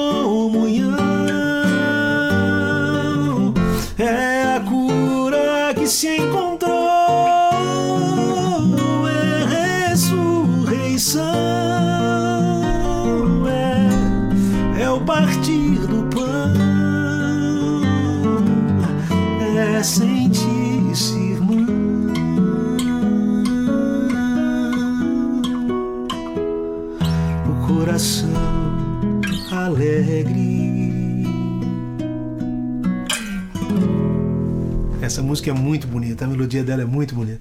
[35.30, 37.40] Música é muito bonita, a melodia dela é muito bonita.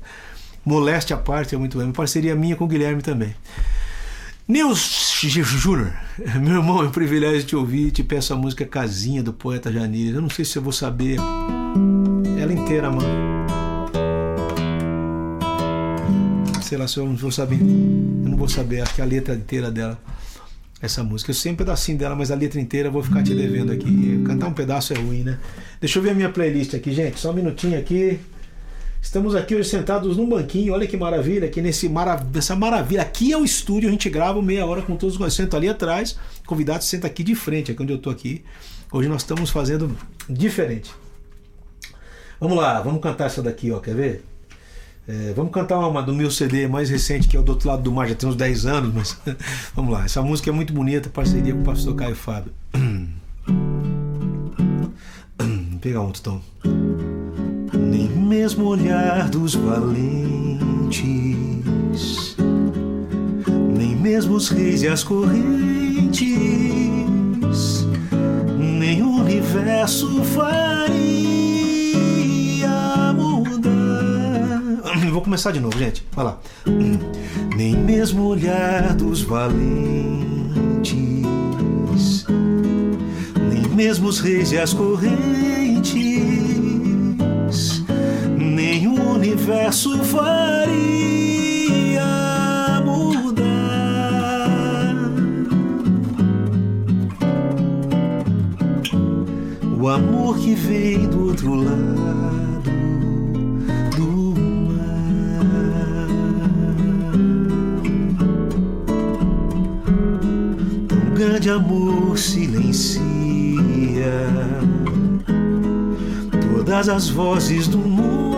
[0.63, 1.91] Moleste à parte é muito bem.
[1.91, 3.33] Parceria minha com o Guilherme também.
[4.47, 5.91] Nils Júnior,
[6.39, 7.89] meu irmão, é um privilégio te ouvir.
[7.89, 10.13] Te peço a música Casinha do poeta Janir.
[10.13, 11.17] Eu não sei se eu vou saber
[12.39, 13.39] ela inteira, mano.
[16.61, 17.59] sei lá se eu não vou saber.
[17.59, 19.99] Eu não vou saber aqui a letra inteira dela.
[20.81, 21.31] Essa música.
[21.31, 24.23] Eu sei um pedacinho dela, mas a letra inteira eu vou ficar te devendo aqui.
[24.25, 25.37] Cantar um pedaço é ruim, né?
[25.79, 27.19] Deixa eu ver a minha playlist aqui, gente.
[27.19, 28.19] Só um minutinho aqui.
[29.01, 33.01] Estamos aqui hoje sentados num banquinho, olha que maravilha, aqui nesse marav essa maravilha.
[33.01, 36.17] Aqui é o estúdio, a gente grava meia hora com todos os sento ali atrás,
[36.45, 38.43] convidado senta aqui de frente, aqui onde eu tô aqui.
[38.91, 39.95] Hoje nós estamos fazendo
[40.29, 40.91] diferente.
[42.39, 44.23] Vamos lá, vamos cantar essa daqui, ó, quer ver?
[45.09, 47.81] É, vamos cantar uma do meu CD mais recente, que é o Do Outro Lado
[47.81, 49.17] do Mar, já tem uns 10 anos, mas
[49.75, 50.05] vamos lá.
[50.05, 52.53] Essa música é muito bonita, parceria com o pastor Caio Fábio.
[55.39, 56.41] Vou pegar outro tom
[57.73, 60.57] nem mesmo olhar dos valentes,
[63.75, 66.27] nem mesmo os reis e as correntes,
[68.57, 71.48] nem o universo faria
[75.19, 76.01] Vou começar de novo, gente.
[76.13, 76.39] Vai lá.
[77.57, 79.49] Nem mesmo olhar dos valentes,
[83.51, 85.59] nem mesmo os reis e as correntes
[89.19, 90.31] universo faria
[92.85, 93.43] mudar.
[99.77, 102.28] O amor que vem do outro lado
[111.49, 113.01] Amor silencia
[116.55, 118.29] todas as vozes do mundo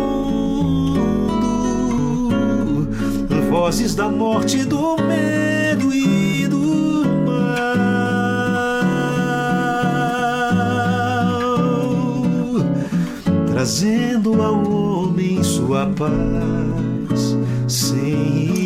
[3.51, 7.51] vozes da morte, do medo e do mal,
[13.47, 17.37] trazendo ao homem sua paz
[17.67, 18.60] sem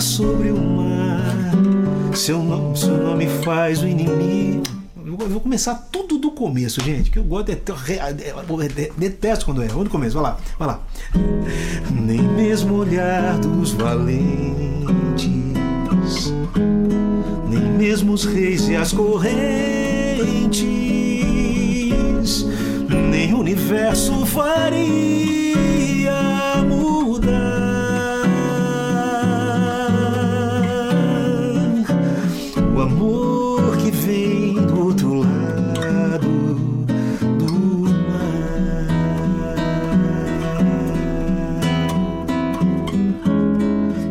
[0.00, 1.34] sobre o mar.
[2.14, 4.62] Seu nome, seu nome faz o inimigo.
[4.96, 7.56] Eu vou começar tudo do começo, gente, que eu gosto de,
[8.96, 9.66] detesto quando é.
[9.66, 10.80] Vamos começo, vai lá, vai lá.
[11.90, 15.26] Nem mesmo olhar dos valentes,
[17.48, 19.36] nem mesmo os reis e as correntes,
[23.10, 25.08] nem o universo faria
[32.78, 36.54] O amor que vem do outro lado
[37.36, 38.86] do mar.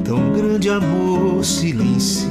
[0.03, 2.27] Tão grande amor silencia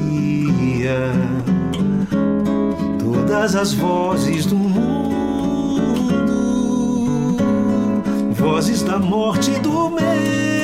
[2.99, 5.87] todas as vozes do mundo,
[8.35, 10.56] vozes da morte, do medo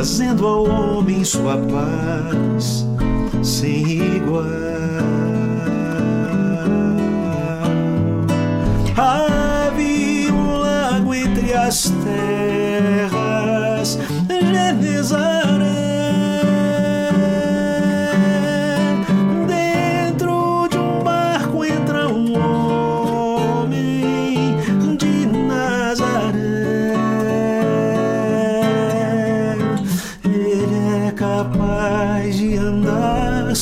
[0.00, 2.86] trazendo ao homem sua paz
[3.42, 4.79] sem igual.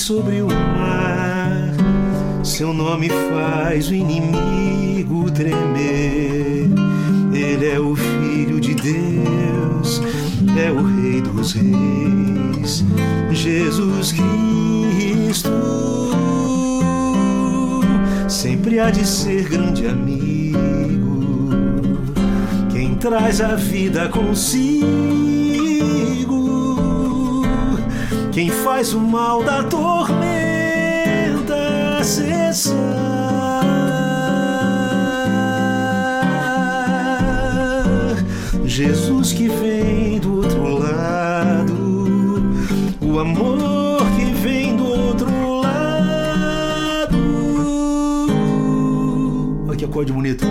[0.08, 1.74] Sobre o mar.
[2.42, 6.70] Seu nome faz o inimigo tremer.
[7.30, 10.00] Ele é o Filho de Deus
[10.58, 12.84] é o Rei dos Reis,
[13.32, 15.50] Jesus Cristo.
[18.26, 21.50] Sempre há de ser grande amigo,
[22.72, 25.27] quem traz a vida consigo,
[28.38, 30.14] quem faz o mal da tormenta
[32.04, 32.76] cessar.
[38.64, 42.40] Jesus que vem do outro lado,
[43.00, 47.18] o amor que vem do outro lado
[49.84, 50.46] acorde bonito.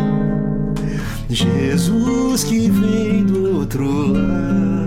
[1.29, 4.86] Jesus que vem do outro lado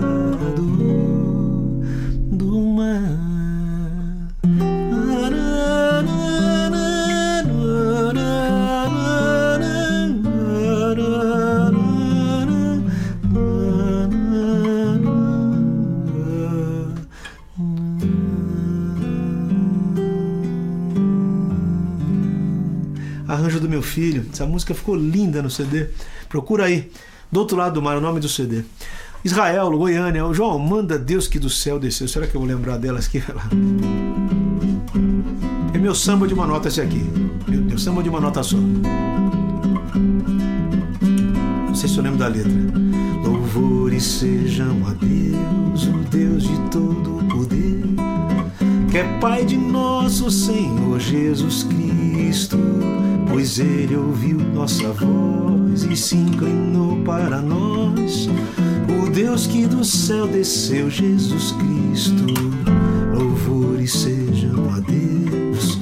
[23.91, 24.25] filho.
[24.33, 25.89] Essa música ficou linda no CD.
[26.29, 26.91] Procura aí.
[27.31, 28.65] Do outro lado do mar, o nome do CD.
[29.25, 30.23] Israel, Goiânia.
[30.33, 32.09] João, manda Deus que do céu desceu.
[32.09, 33.23] Será que eu vou lembrar delas aqui?
[35.75, 37.05] É meu samba de uma nota esse aqui.
[37.49, 38.57] Meu, meu samba de uma nota só.
[41.67, 42.53] Não sei se eu lembro da letra.
[43.25, 47.83] Louvores sejam a Deus, o Deus de todo poder,
[48.91, 52.59] que é Pai de nosso Senhor Jesus Cristo,
[53.31, 58.29] pois Ele ouviu nossa voz e se inclinou para nós.
[59.03, 62.27] O Deus que do céu desceu, Jesus Cristo.
[63.15, 65.79] Louvores sejam a Deus,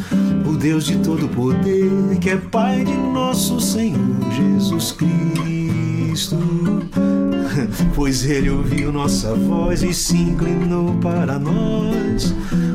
[0.47, 3.99] o Deus de todo poder, que é Pai de nosso Senhor
[4.31, 6.37] Jesus Cristo.
[7.95, 12.35] Pois ele ouviu nossa voz e se inclinou para nós.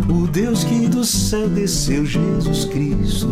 [0.10, 3.28] O Deus que do céu desceu, Jesus Cristo.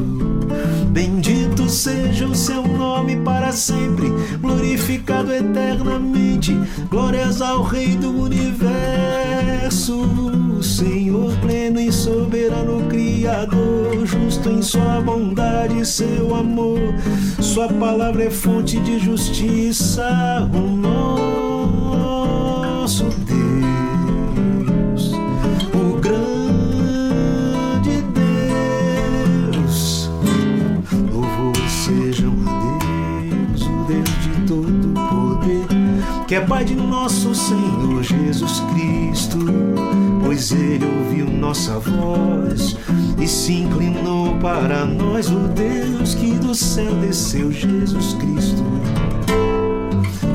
[0.92, 4.08] Bendito seja o seu nome para sempre,
[4.42, 6.58] glorificado eternamente.
[6.90, 10.02] Glórias ao Rei do universo,
[10.62, 16.94] Senhor pleno e soberano Criador, justo em sua bondade e seu amor.
[17.40, 21.41] Sua palavra é fonte de justiça, o nosso
[36.52, 39.38] Pai de nosso Senhor Jesus Cristo,
[40.22, 42.76] pois Ele ouviu nossa voz
[43.18, 48.64] e se inclinou para nós, o Deus que do céu desceu, Jesus Cristo.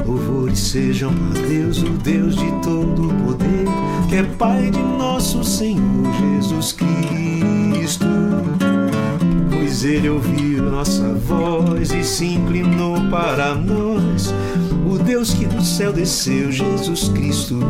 [0.06, 3.66] Louvores sejam a Deus, o Deus de todo poder,
[4.08, 6.10] que é Pai de nosso Senhor
[6.40, 7.25] Jesus Cristo.
[9.84, 14.32] Ele ouviu nossa voz e se inclinou para nós,
[14.90, 17.60] o Deus que do céu desceu, Jesus Cristo.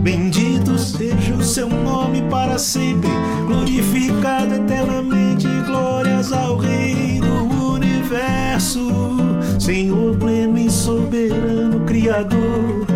[0.00, 3.10] Bendito seja o seu nome para sempre,
[3.46, 5.46] glorificado eternamente.
[5.66, 8.88] Glórias ao Rei do universo,
[9.58, 12.86] Senhor pleno e soberano, Criador.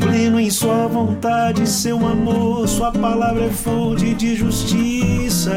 [0.00, 5.52] Pleno em Sua vontade, seu amor, Sua palavra é fonte de justiça.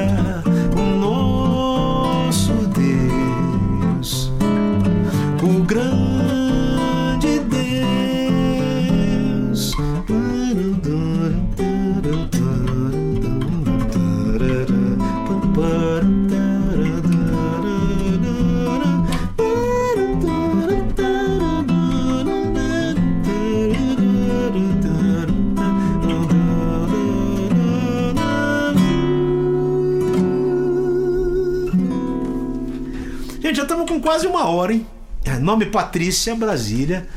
[33.55, 34.85] Gente, já estamos com quase uma hora, hein?
[35.23, 37.07] É, Nome Patrícia, Brasília.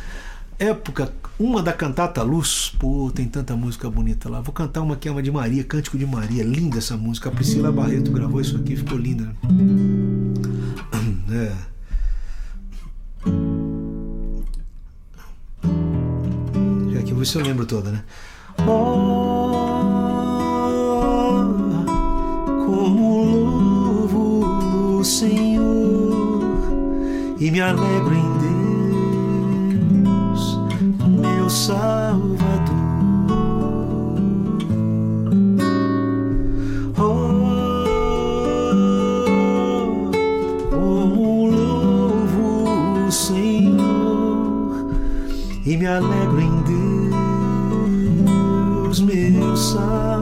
[0.57, 2.73] Época, uma da cantata Luz.
[2.79, 4.41] Pô, tem tanta música bonita lá.
[4.41, 6.45] Vou cantar uma que é uma de Maria, Cântico de Maria.
[6.45, 7.29] Linda essa música.
[7.29, 9.35] A Priscila Barreto gravou isso aqui, ficou linda.
[11.31, 11.53] É.
[16.93, 18.03] Já que eu lembro toda, né?
[18.61, 18.63] Oh,
[22.65, 23.25] como
[24.15, 25.48] louvo Senhor
[27.41, 28.39] e me alegro em
[30.03, 30.59] Deus,
[31.07, 32.39] meu Salvador.
[36.99, 37.39] Oh,
[40.71, 44.91] como louvo o Senhor
[45.65, 46.63] e me alegro em
[48.83, 50.18] Deus, meu Salvador.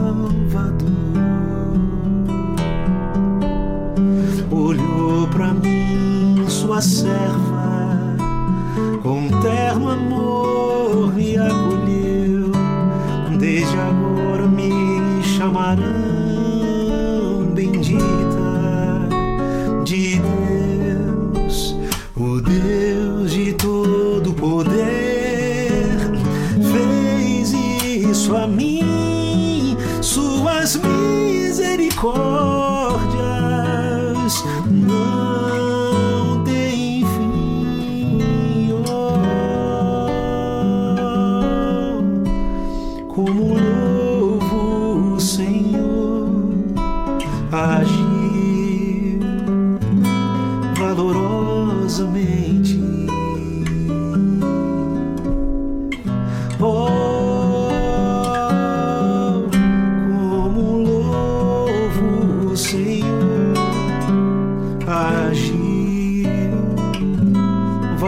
[6.81, 8.17] Serva,
[9.03, 10.26] com terno amor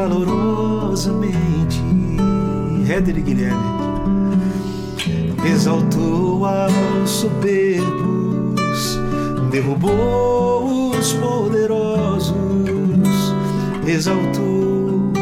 [0.08, 1.80] valorosamente.
[2.88, 3.78] Éder Guilherme
[5.46, 8.98] exaltou aos soberbos,
[9.50, 12.34] derrubou os poderosos,
[13.86, 15.12] exaltou.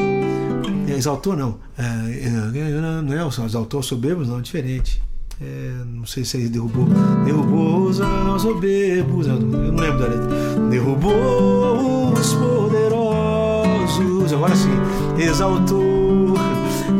[0.88, 2.30] Exaltou não, é,
[3.02, 5.02] não é exaltou os soberbos, não, diferente.
[5.38, 6.88] É, não sei se ele derrubou.
[7.26, 7.98] Derrubou os
[8.40, 9.26] soberbos.
[9.26, 10.70] Eu não lembro da letra.
[10.70, 12.65] Derrubou os poderosos.
[14.34, 14.70] Agora sim.
[15.18, 16.34] Exaltou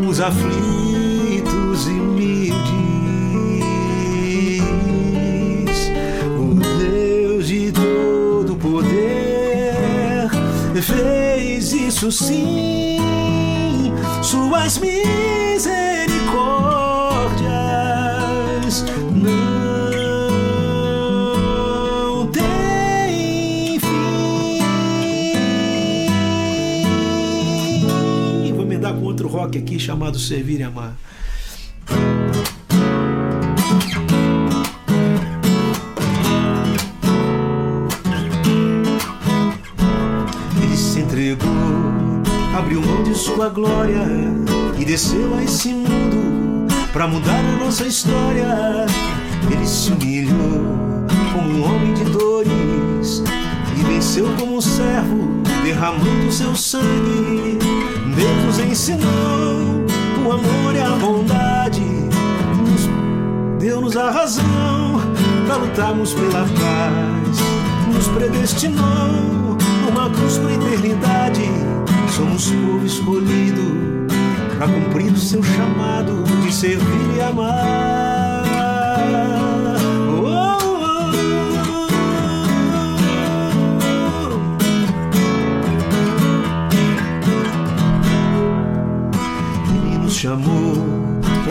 [0.09, 2.57] os aflitos e humildes.
[6.39, 10.31] O Deus de todo poder
[10.81, 13.93] fez isso sim.
[14.23, 16.16] Suas misericórdias
[29.57, 30.97] aqui chamado Servir e Amar.
[40.63, 41.49] Ele se entregou,
[42.57, 44.03] abriu mão de sua glória
[44.79, 48.87] e desceu a esse mundo para mudar a nossa história.
[49.51, 53.23] Ele se humilhou como um homem de dores
[53.79, 57.59] e venceu como um servo, derramando seu sangue.
[58.15, 59.85] Deus nos ensinou
[60.25, 65.01] o amor e a bondade, nos deu-nos a razão
[65.47, 67.39] para lutarmos pela paz,
[67.93, 71.51] nos predestinou numa cruz para eternidade.
[72.15, 74.07] Somos povo escolhido
[74.57, 78.06] para cumprir o seu chamado de servir e amar.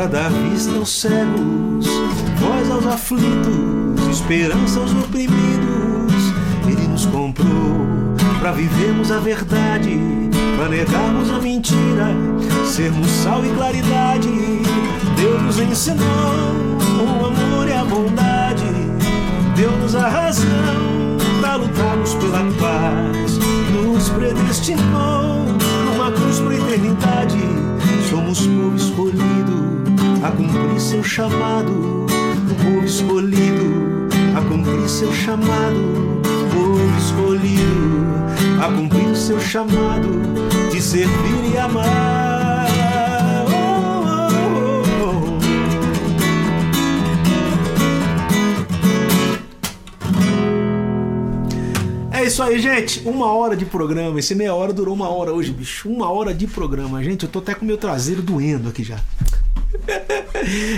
[0.06, 1.88] Para dar vista aos cegos,
[2.38, 6.14] voz aos aflitos, esperança aos oprimidos.
[6.68, 10.00] Ele nos comprou para vivermos a verdade,
[10.58, 12.10] para negarmos a mentira,
[12.66, 14.30] sermos sal e claridade.
[15.16, 16.06] Deus nos ensinou
[17.00, 18.66] o amor e a bondade,
[19.56, 23.40] deu-nos a razão para lutarmos pela paz,
[23.74, 25.46] nos predestinou
[25.86, 27.40] numa cruz para a eternidade.
[28.10, 29.75] Somos povo escolhido
[30.26, 36.20] a cumprir seu chamado, o povo escolhido a cumprir seu chamado,
[36.52, 38.26] povo escolhido
[38.60, 40.10] a cumprir o seu chamado
[40.72, 42.66] de servir e amar.
[43.52, 44.84] Oh, oh,
[52.12, 52.18] oh.
[52.18, 53.08] É isso aí, gente.
[53.08, 54.18] Uma hora de programa.
[54.18, 55.88] Esse meia hora durou uma hora hoje, bicho.
[55.88, 57.04] Uma hora de programa.
[57.04, 59.00] Gente, eu tô até com meu traseiro doendo aqui já.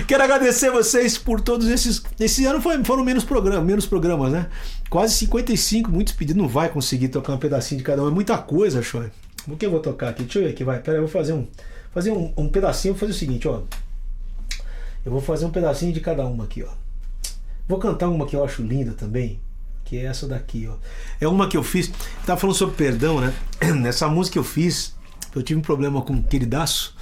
[0.08, 2.02] Quero agradecer vocês por todos esses.
[2.20, 4.48] Esse ano foi, foram menos programas, menos programas, né?
[4.90, 6.42] Quase 55, muitos pedidos.
[6.42, 8.08] Não vai conseguir tocar um pedacinho de cada um.
[8.08, 9.10] É muita coisa, Shoy.
[9.48, 10.24] O que eu vou tocar aqui?
[10.24, 10.80] Deixa eu ver aqui, vai.
[10.80, 11.48] Pera eu vou fazer um.
[11.94, 13.62] Fazer um, um pedacinho, vou fazer o seguinte, ó.
[15.06, 16.72] Eu vou fazer um pedacinho de cada uma aqui, ó.
[17.68, 19.40] Vou cantar uma que eu acho linda também.
[19.86, 20.76] Que é essa daqui, ó.
[21.20, 21.90] É uma que eu fiz.
[22.26, 23.34] Tava falando sobre perdão, né?
[23.74, 24.94] Nessa música eu fiz,
[25.34, 26.97] eu tive um problema com o queridaço.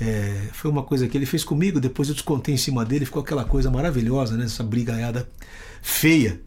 [0.00, 3.22] É, foi uma coisa que ele fez comigo, depois eu descontei em cima dele, ficou
[3.22, 4.44] aquela coisa maravilhosa, né?
[4.44, 5.28] Essa brigaiada
[5.80, 6.40] feia.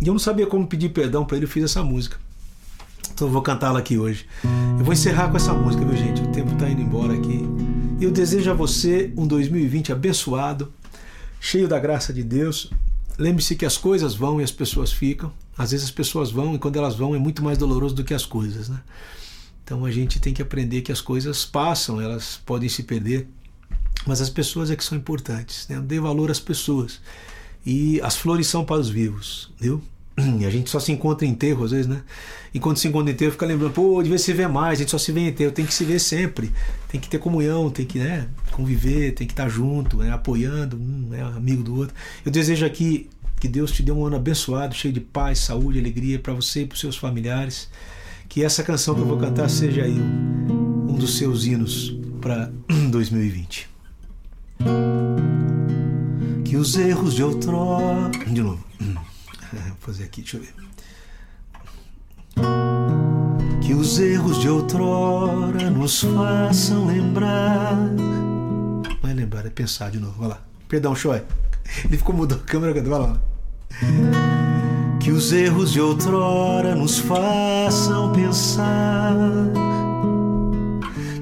[0.00, 2.18] E eu não sabia como pedir perdão para ele, eu fiz essa música.
[3.14, 4.26] Então eu vou cantá-la aqui hoje.
[4.78, 6.22] Eu vou encerrar com essa música, viu gente?
[6.22, 7.40] O tempo tá indo embora aqui.
[8.00, 10.72] E eu desejo a você um 2020 abençoado,
[11.40, 12.70] cheio da graça de Deus.
[13.18, 15.32] Lembre-se que as coisas vão e as pessoas ficam.
[15.56, 18.14] Às vezes as pessoas vão e quando elas vão é muito mais doloroso do que
[18.14, 18.80] as coisas, né?
[19.72, 23.26] Então a gente tem que aprender que as coisas passam, elas podem se perder,
[24.06, 25.66] mas as pessoas é que são importantes.
[25.66, 25.80] Né?
[25.80, 27.00] Dê valor às pessoas.
[27.64, 29.82] E as flores são para os vivos, viu?
[30.18, 32.02] A gente só se encontra em enterro às vezes, né?
[32.52, 34.90] E quando se encontra em enterro, fica lembrando, pô, devia se ver mais, a gente
[34.90, 36.52] só se vê em enterro, tem que se ver sempre,
[36.86, 41.14] tem que ter comunhão, tem que né, conviver, tem que estar junto, né, apoiando, um
[41.14, 41.94] é amigo do outro.
[42.26, 43.08] Eu desejo aqui
[43.40, 46.66] que Deus te dê um ano abençoado, cheio de paz, saúde, alegria para você e
[46.66, 47.70] para os seus familiares.
[48.32, 52.50] Que essa canção que eu vou cantar seja aí um dos seus hinos para
[52.90, 53.68] 2020.
[56.42, 58.10] Que os erros de outrora.
[58.26, 58.64] De novo.
[58.80, 60.54] Vou fazer aqui, deixa eu ver.
[63.60, 67.74] Que os erros de outrora nos façam lembrar.
[67.74, 70.18] Não é lembrar, é pensar de novo.
[70.18, 70.42] Vai lá.
[70.68, 71.22] Perdão, Choi.
[71.84, 72.82] Ele ficou mudando a câmera.
[72.82, 73.20] Vai lá.
[75.02, 79.16] Que os erros de outrora nos façam pensar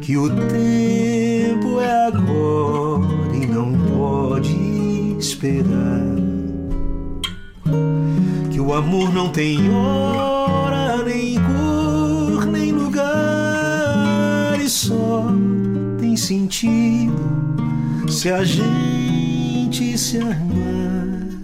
[0.02, 6.04] que o tempo é agora e não pode esperar.
[8.50, 15.24] Que o amor não tem hora, nem cor, nem lugar e só
[15.98, 17.16] tem sentido
[18.08, 21.39] se a gente se armar.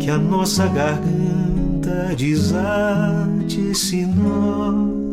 [0.00, 5.04] Que a nossa garganta desate esse nó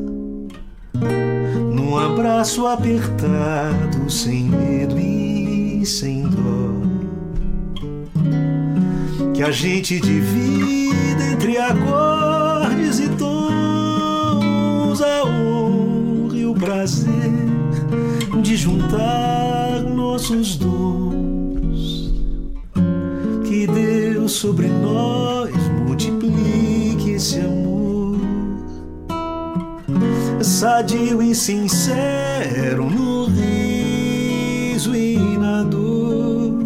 [1.91, 6.71] num abraço apertado, sem medo e sem dó.
[9.33, 17.11] Que a gente divida entre acordes e tons a honra e o prazer
[18.41, 21.20] de juntar nossos dons.
[24.31, 25.51] Sobre nós
[25.85, 28.17] multiplique esse amor,
[30.41, 36.63] sadio e sincero no riso e na dor.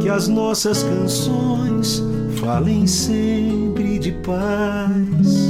[0.00, 2.02] Que as nossas canções
[2.40, 5.47] falem sempre de paz,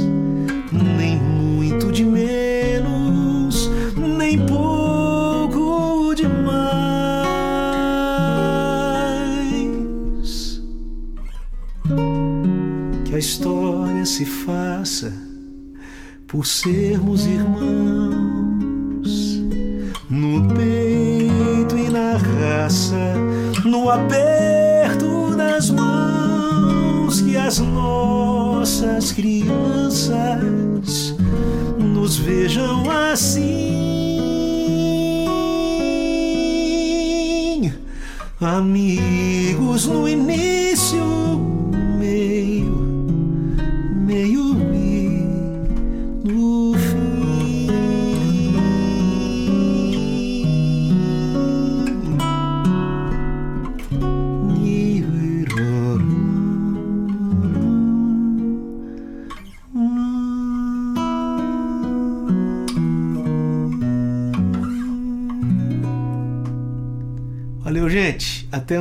[16.29, 19.09] por sermos irmãos.
[20.07, 23.15] No peito e na raça,
[23.65, 31.15] no aperto das mãos que as nossas crianças
[31.79, 33.79] nos vejam assim,
[38.39, 40.48] amigos no início,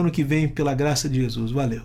[0.09, 1.53] ano que vem, pela graça de Jesus.
[1.53, 1.83] Valeu.